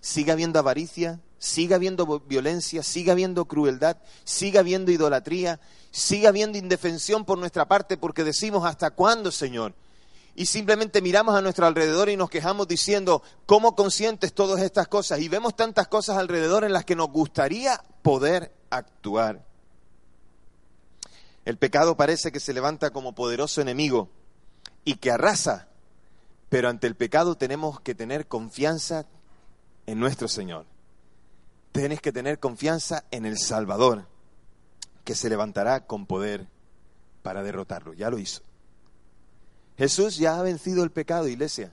sigue 0.00 0.32
habiendo 0.32 0.58
avaricia, 0.58 1.20
sigue 1.38 1.74
habiendo 1.74 2.20
violencia, 2.20 2.82
sigue 2.82 3.10
habiendo 3.10 3.46
crueldad, 3.46 3.96
sigue 4.24 4.58
habiendo 4.58 4.92
idolatría, 4.92 5.60
sigue 5.90 6.28
habiendo 6.28 6.58
indefensión 6.58 7.24
por 7.24 7.38
nuestra 7.38 7.66
parte 7.66 7.96
porque 7.96 8.22
decimos, 8.22 8.64
¿hasta 8.64 8.90
cuándo, 8.90 9.30
Señor? 9.32 9.74
Y 10.34 10.46
simplemente 10.46 11.02
miramos 11.02 11.34
a 11.34 11.42
nuestro 11.42 11.66
alrededor 11.66 12.08
y 12.08 12.16
nos 12.16 12.30
quejamos 12.30 12.66
diciendo, 12.66 13.22
¿cómo 13.44 13.76
consientes 13.76 14.32
todas 14.32 14.62
estas 14.62 14.88
cosas? 14.88 15.20
Y 15.20 15.28
vemos 15.28 15.54
tantas 15.56 15.88
cosas 15.88 16.16
alrededor 16.16 16.64
en 16.64 16.72
las 16.72 16.84
que 16.84 16.96
nos 16.96 17.10
gustaría 17.10 17.82
poder 18.02 18.54
actuar. 18.70 19.44
El 21.44 21.58
pecado 21.58 21.96
parece 21.96 22.32
que 22.32 22.40
se 22.40 22.54
levanta 22.54 22.90
como 22.90 23.14
poderoso 23.14 23.60
enemigo 23.60 24.08
y 24.84 24.94
que 24.94 25.10
arrasa, 25.10 25.68
pero 26.48 26.68
ante 26.68 26.86
el 26.86 26.94
pecado 26.94 27.36
tenemos 27.36 27.80
que 27.80 27.94
tener 27.94 28.26
confianza 28.26 29.06
en 29.86 30.00
nuestro 30.00 30.28
Señor. 30.28 30.66
Tienes 31.72 32.00
que 32.00 32.12
tener 32.12 32.38
confianza 32.38 33.04
en 33.10 33.26
el 33.26 33.38
Salvador, 33.38 34.06
que 35.04 35.14
se 35.14 35.28
levantará 35.28 35.86
con 35.86 36.06
poder 36.06 36.46
para 37.22 37.42
derrotarlo. 37.42 37.92
Ya 37.92 38.08
lo 38.08 38.18
hizo. 38.18 38.42
Jesús 39.76 40.16
ya 40.16 40.38
ha 40.38 40.42
vencido 40.42 40.84
el 40.84 40.90
pecado, 40.90 41.28
iglesia. 41.28 41.72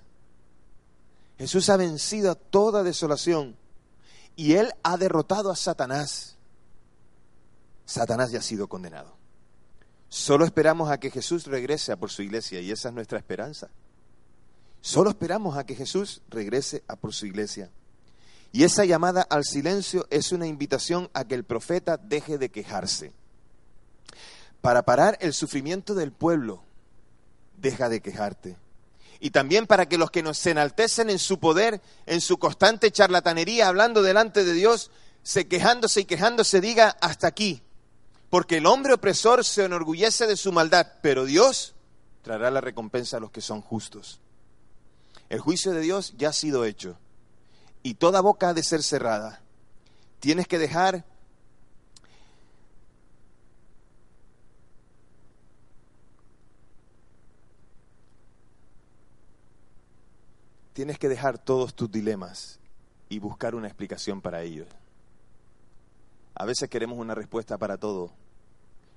Jesús 1.37 1.69
ha 1.69 1.77
vencido 1.77 2.31
a 2.31 2.35
toda 2.35 2.83
desolación 2.83 3.55
y 4.35 4.53
él 4.53 4.73
ha 4.83 4.97
derrotado 4.97 5.51
a 5.51 5.55
Satanás. 5.55 6.35
Satanás 7.85 8.31
ya 8.31 8.39
ha 8.39 8.43
sido 8.43 8.67
condenado. 8.67 9.15
Solo 10.09 10.45
esperamos 10.45 10.89
a 10.89 10.99
que 10.99 11.11
Jesús 11.11 11.45
regrese 11.45 11.91
a 11.91 11.97
por 11.97 12.09
su 12.09 12.23
iglesia 12.23 12.61
y 12.61 12.71
esa 12.71 12.89
es 12.89 12.95
nuestra 12.95 13.19
esperanza. 13.19 13.69
Solo 14.81 15.09
esperamos 15.09 15.57
a 15.57 15.65
que 15.65 15.75
Jesús 15.75 16.21
regrese 16.29 16.83
a 16.87 16.95
por 16.95 17.13
su 17.13 17.25
iglesia. 17.25 17.69
Y 18.51 18.63
esa 18.63 18.85
llamada 18.85 19.21
al 19.21 19.45
silencio 19.45 20.07
es 20.09 20.31
una 20.31 20.47
invitación 20.47 21.09
a 21.13 21.25
que 21.25 21.35
el 21.35 21.43
profeta 21.43 21.97
deje 21.97 22.37
de 22.37 22.49
quejarse. 22.49 23.11
Para 24.61 24.83
parar 24.83 25.17
el 25.21 25.33
sufrimiento 25.33 25.93
del 25.93 26.11
pueblo, 26.11 26.63
deja 27.59 27.89
de 27.89 28.01
quejarte. 28.01 28.57
Y 29.19 29.31
también 29.31 29.67
para 29.67 29.87
que 29.87 29.97
los 29.97 30.11
que 30.11 30.23
nos 30.23 30.45
enaltecen 30.45 31.09
en 31.09 31.19
su 31.19 31.39
poder, 31.39 31.81
en 32.05 32.21
su 32.21 32.37
constante 32.37 32.91
charlatanería, 32.91 33.67
hablando 33.67 34.01
delante 34.01 34.43
de 34.45 34.53
Dios, 34.53 34.91
se 35.23 35.47
quejándose 35.47 36.01
y 36.01 36.05
quejándose, 36.05 36.61
diga 36.61 36.95
hasta 37.01 37.27
aquí, 37.27 37.61
porque 38.29 38.57
el 38.57 38.65
hombre 38.65 38.93
opresor 38.93 39.43
se 39.43 39.65
enorgullece 39.65 40.25
de 40.25 40.37
su 40.37 40.51
maldad, 40.53 40.87
pero 41.01 41.25
Dios 41.25 41.75
traerá 42.21 42.49
la 42.49 42.61
recompensa 42.61 43.17
a 43.17 43.19
los 43.19 43.31
que 43.31 43.41
son 43.41 43.61
justos. 43.61 44.19
El 45.29 45.39
juicio 45.39 45.73
de 45.73 45.81
Dios 45.81 46.13
ya 46.17 46.29
ha 46.29 46.33
sido 46.33 46.63
hecho 46.65 46.97
y 47.83 47.95
toda 47.95 48.21
boca 48.21 48.49
ha 48.49 48.53
de 48.53 48.63
ser 48.63 48.83
cerrada. 48.83 49.41
Tienes 50.19 50.47
que 50.47 50.59
dejar 50.59 51.05
tienes 60.79 60.97
que 60.97 61.09
dejar 61.09 61.37
todos 61.37 61.75
tus 61.75 61.91
dilemas 61.91 62.57
y 63.09 63.19
buscar 63.19 63.53
una 63.53 63.67
explicación 63.67 64.21
para 64.21 64.43
ellos. 64.43 64.69
A 66.35 66.45
veces 66.45 66.69
queremos 66.69 66.97
una 66.97 67.13
respuesta 67.13 67.57
para 67.57 67.75
todo 67.75 68.13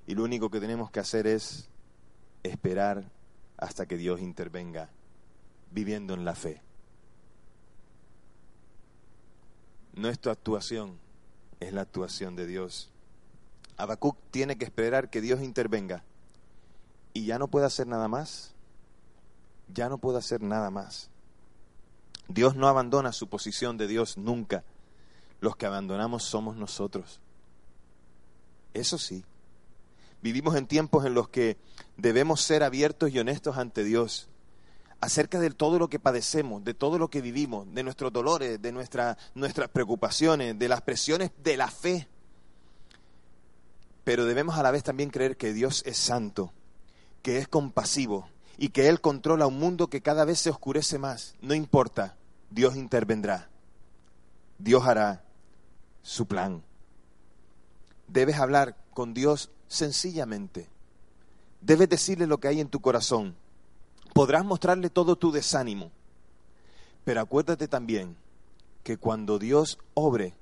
y 0.07 0.15
lo 0.15 0.23
único 0.23 0.49
que 0.49 0.61
tenemos 0.61 0.93
que 0.93 1.01
hacer 1.01 1.27
es 1.27 1.69
esperar 2.45 3.11
hasta 3.57 3.87
que 3.87 3.97
Dios 3.97 4.21
intervenga, 4.21 4.91
viviendo 5.73 6.15
en 6.15 6.25
la 6.25 6.37
fe. 6.37 6.63
No 9.97 10.09
es 10.09 10.21
tu 10.21 10.31
actuación, 10.31 11.01
es 11.59 11.73
la 11.73 11.81
actuación 11.81 12.37
de 12.37 12.47
Dios. 12.47 12.93
Habacuc 13.77 14.17
tiene 14.31 14.57
que 14.57 14.67
esperar 14.67 15.11
que 15.11 15.21
Dios 15.21 15.43
intervenga 15.43 16.05
y 17.13 17.27
ya 17.27 17.41
no 17.41 17.49
puede 17.49 17.67
hacer 17.67 17.89
nada 17.89 18.07
más. 18.07 18.55
Ya 19.75 19.89
no 19.89 19.99
puede 19.99 20.19
hacer 20.19 20.43
nada 20.43 20.71
más. 20.71 21.11
Dios 22.33 22.57
no 22.57 22.69
abandona 22.69 23.13
su 23.13 23.29
posición 23.29 23.77
de 23.77 23.87
Dios 23.87 24.17
nunca. 24.17 24.65
Los 25.41 25.57
que 25.57 25.67
abandonamos 25.67 26.23
somos 26.23 26.57
nosotros. 26.57 27.21
Eso 28.75 28.97
sí, 28.97 29.25
vivimos 30.23 30.57
en 30.57 30.67
tiempos 30.67 31.05
en 31.05 31.15
los 31.15 31.29
que 31.29 31.59
debemos 31.97 32.41
ser 32.41 32.63
abiertos 32.63 33.11
y 33.11 33.19
honestos 33.19 33.59
ante 33.59 33.85
Dios 33.85 34.29
acerca 35.01 35.41
de 35.41 35.51
todo 35.51 35.81
lo 35.81 35.89
que 35.89 35.99
padecemos, 35.99 36.63
de 36.63 36.75
todo 36.75 36.97
lo 36.97 37.11
que 37.11 37.21
vivimos, 37.21 37.67
de 37.75 37.83
nuestros 37.83 38.13
dolores, 38.13 38.63
de 38.63 38.71
nuestras 38.71 39.69
preocupaciones, 39.73 40.57
de 40.57 40.69
las 40.69 40.81
presiones 40.83 41.33
de 41.43 41.57
la 41.57 41.69
fe. 41.69 42.09
Pero 44.05 44.25
debemos 44.25 44.57
a 44.57 44.63
la 44.63 44.71
vez 44.71 44.85
también 44.85 45.11
creer 45.11 45.37
que 45.37 45.53
Dios 45.53 45.83
es 45.87 45.97
santo, 45.97 46.53
que 47.23 47.39
es 47.39 47.49
compasivo 47.49 48.29
y 48.57 48.69
que 48.69 48.89
Él 48.89 49.01
controla 49.01 49.49
un 49.49 49.59
mundo 49.59 49.89
que 49.89 50.03
cada 50.03 50.25
vez 50.25 50.39
se 50.39 50.51
oscurece 50.51 50.99
más. 50.99 51.35
No 51.41 51.55
importa, 51.55 52.15
Dios 52.53 52.77
intervendrá. 52.77 53.49
Dios 54.59 54.87
hará 54.87 55.25
su 56.03 56.27
plan 56.27 56.63
debes 58.13 58.39
hablar 58.39 58.77
con 58.93 59.15
Dios 59.15 59.51
sencillamente. 59.69 60.69
Debes 61.61 61.89
decirle 61.89 62.27
lo 62.27 62.39
que 62.39 62.49
hay 62.49 62.61
en 62.61 62.69
tu 62.69 62.81
corazón. 62.81 63.37
Podrás 64.15 64.45
mostrarle 64.45 64.91
todo 64.91 65.17
tu 65.17 65.33
desánimo. 65.33 65.91
Pero 67.05 67.21
acuérdate 67.21 67.69
también 67.69 68.17
que 68.83 68.99
cuando 68.99 69.39
Dios 69.39 69.79
obre, 69.95 70.35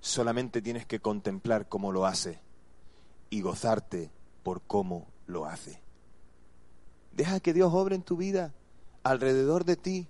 solamente 0.00 0.62
tienes 0.62 0.86
que 0.86 1.00
contemplar 1.00 1.68
cómo 1.68 1.90
lo 1.90 2.06
hace 2.06 2.40
y 3.30 3.40
gozarte 3.40 4.10
por 4.42 4.62
cómo 4.62 5.08
lo 5.26 5.46
hace. 5.46 5.82
Deja 7.12 7.40
que 7.40 7.52
Dios 7.52 7.72
obre 7.74 7.96
en 7.96 8.02
tu 8.02 8.16
vida 8.16 8.54
alrededor 9.02 9.64
de 9.64 9.76
ti. 9.76 10.08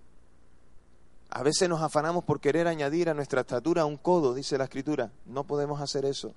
A 1.30 1.42
veces 1.42 1.68
nos 1.68 1.82
afanamos 1.82 2.24
por 2.24 2.40
querer 2.40 2.66
añadir 2.66 3.08
a 3.10 3.14
nuestra 3.14 3.42
estatura 3.42 3.84
un 3.84 3.96
codo, 3.96 4.34
dice 4.34 4.58
la 4.58 4.64
escritura. 4.64 5.12
No 5.26 5.44
podemos 5.44 5.80
hacer 5.80 6.04
eso. 6.04 6.34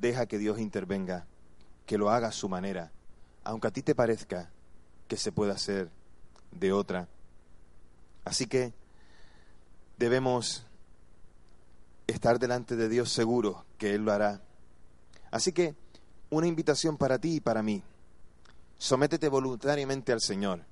Deja 0.00 0.26
que 0.26 0.38
Dios 0.38 0.58
intervenga, 0.58 1.26
que 1.86 1.98
lo 1.98 2.10
haga 2.10 2.28
a 2.28 2.32
su 2.32 2.48
manera, 2.48 2.92
aunque 3.42 3.68
a 3.68 3.70
ti 3.70 3.82
te 3.82 3.94
parezca 3.94 4.50
que 5.08 5.16
se 5.16 5.32
puede 5.32 5.52
hacer 5.52 5.90
de 6.52 6.72
otra. 6.72 7.08
Así 8.24 8.46
que 8.46 8.72
debemos 9.98 10.66
estar 12.06 12.38
delante 12.38 12.76
de 12.76 12.88
Dios 12.88 13.10
seguro 13.10 13.64
que 13.78 13.94
Él 13.94 14.04
lo 14.04 14.12
hará. 14.12 14.40
Así 15.30 15.52
que 15.52 15.74
una 16.30 16.46
invitación 16.46 16.96
para 16.96 17.18
ti 17.18 17.36
y 17.36 17.40
para 17.40 17.62
mí. 17.62 17.82
Sométete 18.78 19.28
voluntariamente 19.28 20.12
al 20.12 20.20
Señor, 20.20 20.64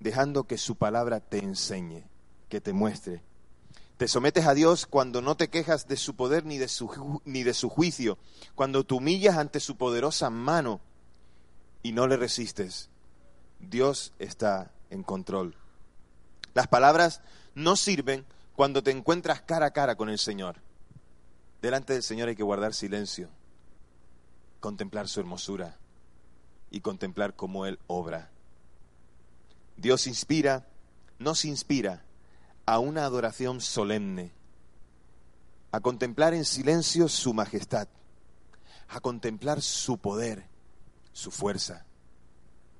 dejando 0.00 0.44
que 0.44 0.58
su 0.58 0.76
palabra 0.76 1.20
te 1.20 1.38
enseñe, 1.38 2.04
que 2.50 2.60
te 2.60 2.74
muestre. 2.74 3.22
Te 3.96 4.08
sometes 4.08 4.46
a 4.46 4.52
Dios 4.52 4.86
cuando 4.86 5.22
no 5.22 5.36
te 5.36 5.48
quejas 5.48 5.88
de 5.88 5.96
su 5.96 6.16
poder 6.16 6.44
ni 6.44 6.58
de 6.58 6.68
su, 6.68 7.22
ni 7.24 7.42
de 7.42 7.54
su 7.54 7.70
juicio, 7.70 8.18
cuando 8.54 8.84
te 8.84 8.94
humillas 8.94 9.38
ante 9.38 9.60
su 9.60 9.76
poderosa 9.76 10.28
mano 10.28 10.80
y 11.82 11.92
no 11.92 12.06
le 12.06 12.18
resistes. 12.18 12.90
Dios 13.58 14.12
está 14.18 14.72
en 14.90 15.02
control. 15.02 15.54
Las 16.52 16.66
palabras 16.66 17.22
no 17.54 17.76
sirven 17.76 18.26
cuando 18.56 18.82
te 18.82 18.90
encuentras 18.90 19.42
cara 19.42 19.66
a 19.66 19.72
cara 19.72 19.96
con 19.96 20.10
el 20.10 20.18
Señor. 20.18 20.56
Delante 21.62 21.92
del 21.92 22.02
Señor 22.02 22.28
hay 22.28 22.36
que 22.36 22.42
guardar 22.42 22.74
silencio, 22.74 23.28
contemplar 24.60 25.08
su 25.08 25.20
hermosura 25.20 25.76
y 26.70 26.80
contemplar 26.80 27.36
cómo 27.36 27.66
Él 27.66 27.78
obra. 27.86 28.30
Dios 29.76 30.06
inspira, 30.06 30.66
nos 31.18 31.44
inspira 31.44 32.02
a 32.70 32.78
una 32.78 33.04
adoración 33.04 33.60
solemne, 33.60 34.30
a 35.72 35.80
contemplar 35.80 36.34
en 36.34 36.44
silencio 36.44 37.08
su 37.08 37.34
majestad, 37.34 37.88
a 38.86 39.00
contemplar 39.00 39.60
su 39.60 39.98
poder, 39.98 40.46
su 41.12 41.32
fuerza, 41.32 41.84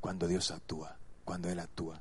cuando 0.00 0.28
Dios 0.28 0.52
actúa, 0.52 0.96
cuando 1.24 1.48
Él 1.48 1.58
actúa. 1.58 2.00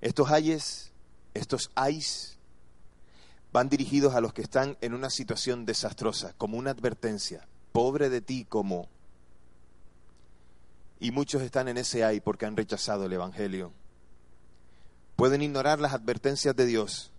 Estos 0.00 0.30
ayes, 0.30 0.92
estos 1.34 1.72
ais, 1.74 2.38
van 3.52 3.68
dirigidos 3.68 4.14
a 4.14 4.20
los 4.20 4.32
que 4.32 4.42
están 4.42 4.78
en 4.80 4.94
una 4.94 5.10
situación 5.10 5.66
desastrosa, 5.66 6.34
como 6.38 6.56
una 6.56 6.70
advertencia. 6.70 7.48
Pobre 7.72 8.10
de 8.10 8.20
ti 8.20 8.44
como... 8.44 8.88
Y 11.00 11.10
muchos 11.10 11.42
están 11.42 11.66
en 11.66 11.78
ese 11.78 12.04
ay 12.04 12.20
porque 12.20 12.46
han 12.46 12.56
rechazado 12.56 13.06
el 13.06 13.12
Evangelio. 13.12 13.72
Pueden 15.16 15.42
ignorar 15.42 15.80
las 15.80 15.94
advertencias 15.94 16.56
de 16.56 16.66
Dios, 16.66 17.10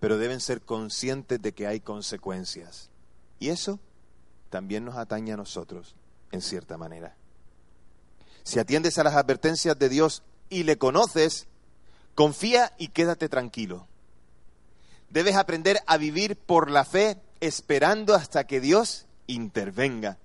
pero 0.00 0.18
deben 0.18 0.40
ser 0.40 0.60
conscientes 0.60 1.40
de 1.40 1.52
que 1.52 1.66
hay 1.66 1.80
consecuencias. 1.80 2.90
Y 3.38 3.48
eso 3.48 3.80
también 4.50 4.84
nos 4.84 4.96
atañe 4.96 5.32
a 5.32 5.36
nosotros, 5.36 5.94
en 6.32 6.42
cierta 6.42 6.76
manera. 6.76 7.16
Si 8.42 8.58
atiendes 8.58 8.98
a 8.98 9.04
las 9.04 9.14
advertencias 9.14 9.78
de 9.78 9.88
Dios 9.88 10.22
y 10.48 10.62
le 10.62 10.78
conoces, 10.78 11.48
Confía 12.16 12.72
y 12.78 12.88
quédate 12.88 13.28
tranquilo. 13.28 13.86
Debes 15.10 15.36
aprender 15.36 15.80
a 15.86 15.98
vivir 15.98 16.34
por 16.34 16.70
la 16.70 16.86
fe 16.86 17.18
esperando 17.40 18.14
hasta 18.14 18.46
que 18.46 18.58
Dios 18.58 19.04
intervenga. 19.26 20.16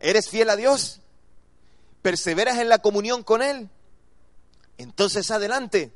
¿Eres 0.00 0.28
fiel 0.28 0.50
a 0.50 0.56
Dios? 0.56 1.00
¿Perseveras 2.02 2.58
en 2.58 2.68
la 2.68 2.78
comunión 2.78 3.22
con 3.22 3.40
Él? 3.40 3.70
Entonces 4.78 5.30
adelante. 5.30 5.92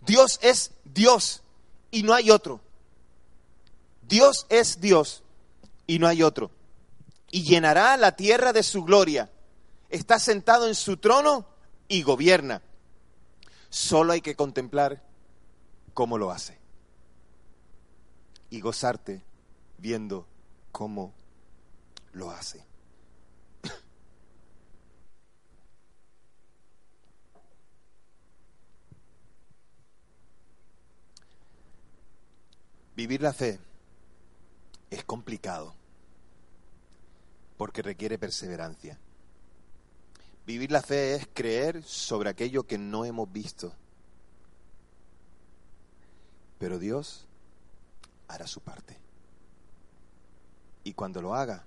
Dios 0.00 0.38
es 0.42 0.72
Dios 0.84 1.42
y 1.90 2.02
no 2.02 2.14
hay 2.14 2.30
otro. 2.30 2.60
Dios 4.08 4.46
es 4.48 4.80
Dios 4.80 5.22
y 5.86 5.98
no 5.98 6.06
hay 6.08 6.22
otro. 6.22 6.50
Y 7.30 7.44
llenará 7.44 7.96
la 7.96 8.16
tierra 8.16 8.52
de 8.52 8.62
su 8.62 8.84
gloria. 8.84 9.30
Está 9.88 10.18
sentado 10.18 10.68
en 10.68 10.74
su 10.74 10.96
trono 10.96 11.46
y 11.88 12.02
gobierna. 12.02 12.62
Solo 13.70 14.12
hay 14.12 14.20
que 14.20 14.36
contemplar 14.36 15.02
cómo 15.94 16.18
lo 16.18 16.30
hace 16.30 16.58
y 18.50 18.60
gozarte 18.60 19.24
viendo 19.78 20.26
cómo 20.72 21.14
lo 22.12 22.30
hace. 22.30 22.64
Vivir 33.02 33.20
la 33.20 33.32
fe 33.32 33.58
es 34.88 35.02
complicado 35.02 35.74
porque 37.56 37.82
requiere 37.82 38.16
perseverancia. 38.16 38.96
Vivir 40.46 40.70
la 40.70 40.82
fe 40.82 41.16
es 41.16 41.26
creer 41.34 41.82
sobre 41.82 42.30
aquello 42.30 42.64
que 42.64 42.78
no 42.78 43.04
hemos 43.04 43.32
visto. 43.32 43.72
Pero 46.60 46.78
Dios 46.78 47.26
hará 48.28 48.46
su 48.46 48.60
parte. 48.60 48.96
Y 50.84 50.92
cuando 50.92 51.20
lo 51.20 51.34
haga, 51.34 51.64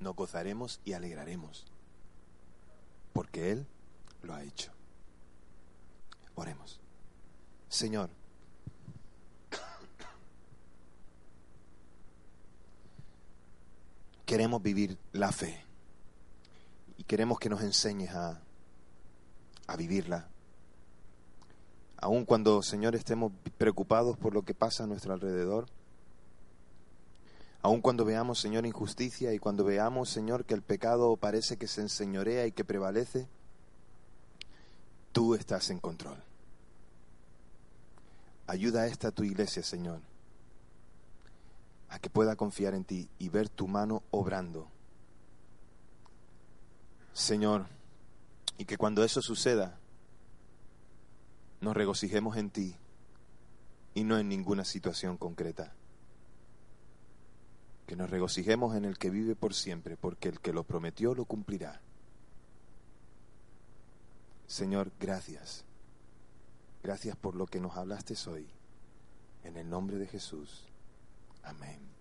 nos 0.00 0.16
gozaremos 0.16 0.80
y 0.86 0.94
alegraremos. 0.94 1.66
Porque 3.12 3.50
Él 3.50 3.66
lo 4.22 4.32
ha 4.32 4.42
hecho. 4.42 4.72
Oremos. 6.36 6.80
Señor, 7.68 8.08
queremos 14.32 14.62
vivir 14.62 14.96
la 15.12 15.30
fe 15.30 15.62
y 16.96 17.04
queremos 17.04 17.38
que 17.38 17.50
nos 17.50 17.60
enseñes 17.60 18.14
a, 18.14 18.40
a 19.66 19.76
vivirla. 19.76 20.26
Aun 21.98 22.24
cuando, 22.24 22.62
Señor, 22.62 22.94
estemos 22.94 23.30
preocupados 23.58 24.16
por 24.16 24.32
lo 24.32 24.40
que 24.40 24.54
pasa 24.54 24.84
a 24.84 24.86
nuestro 24.86 25.12
alrededor, 25.12 25.66
aun 27.60 27.82
cuando 27.82 28.06
veamos, 28.06 28.40
Señor, 28.40 28.64
injusticia 28.64 29.34
y 29.34 29.38
cuando 29.38 29.64
veamos, 29.64 30.08
Señor, 30.08 30.46
que 30.46 30.54
el 30.54 30.62
pecado 30.62 31.14
parece 31.18 31.58
que 31.58 31.68
se 31.68 31.82
enseñorea 31.82 32.46
y 32.46 32.52
que 32.52 32.64
prevalece, 32.64 33.28
tú 35.12 35.34
estás 35.34 35.68
en 35.68 35.78
control. 35.78 36.16
Ayuda 38.46 38.84
a 38.84 38.86
esta 38.86 39.10
tu 39.10 39.24
iglesia, 39.24 39.62
Señor, 39.62 40.00
a 41.92 42.00
que 42.00 42.10
pueda 42.10 42.36
confiar 42.36 42.74
en 42.74 42.84
ti 42.84 43.08
y 43.18 43.28
ver 43.28 43.48
tu 43.48 43.68
mano 43.68 44.02
obrando 44.10 44.68
Señor, 47.12 47.66
y 48.56 48.64
que 48.64 48.78
cuando 48.78 49.04
eso 49.04 49.20
suceda, 49.20 49.78
nos 51.60 51.76
regocijemos 51.76 52.36
en 52.36 52.50
ti 52.50 52.74
y 53.94 54.04
no 54.04 54.18
en 54.18 54.28
ninguna 54.28 54.64
situación 54.64 55.18
concreta. 55.18 55.74
Que 57.86 57.96
nos 57.96 58.08
regocijemos 58.08 58.74
en 58.76 58.86
el 58.86 58.96
que 58.96 59.10
vive 59.10 59.36
por 59.36 59.52
siempre, 59.52 59.96
porque 59.96 60.28
el 60.30 60.40
que 60.40 60.54
lo 60.54 60.64
prometió 60.64 61.14
lo 61.14 61.26
cumplirá. 61.26 61.82
Señor, 64.46 64.90
gracias. 64.98 65.64
Gracias 66.82 67.16
por 67.16 67.34
lo 67.34 67.46
que 67.46 67.60
nos 67.60 67.76
hablaste 67.76 68.14
hoy. 68.28 68.48
En 69.44 69.56
el 69.58 69.68
nombre 69.68 69.98
de 69.98 70.06
Jesús. 70.06 70.71
Amén. 71.42 71.91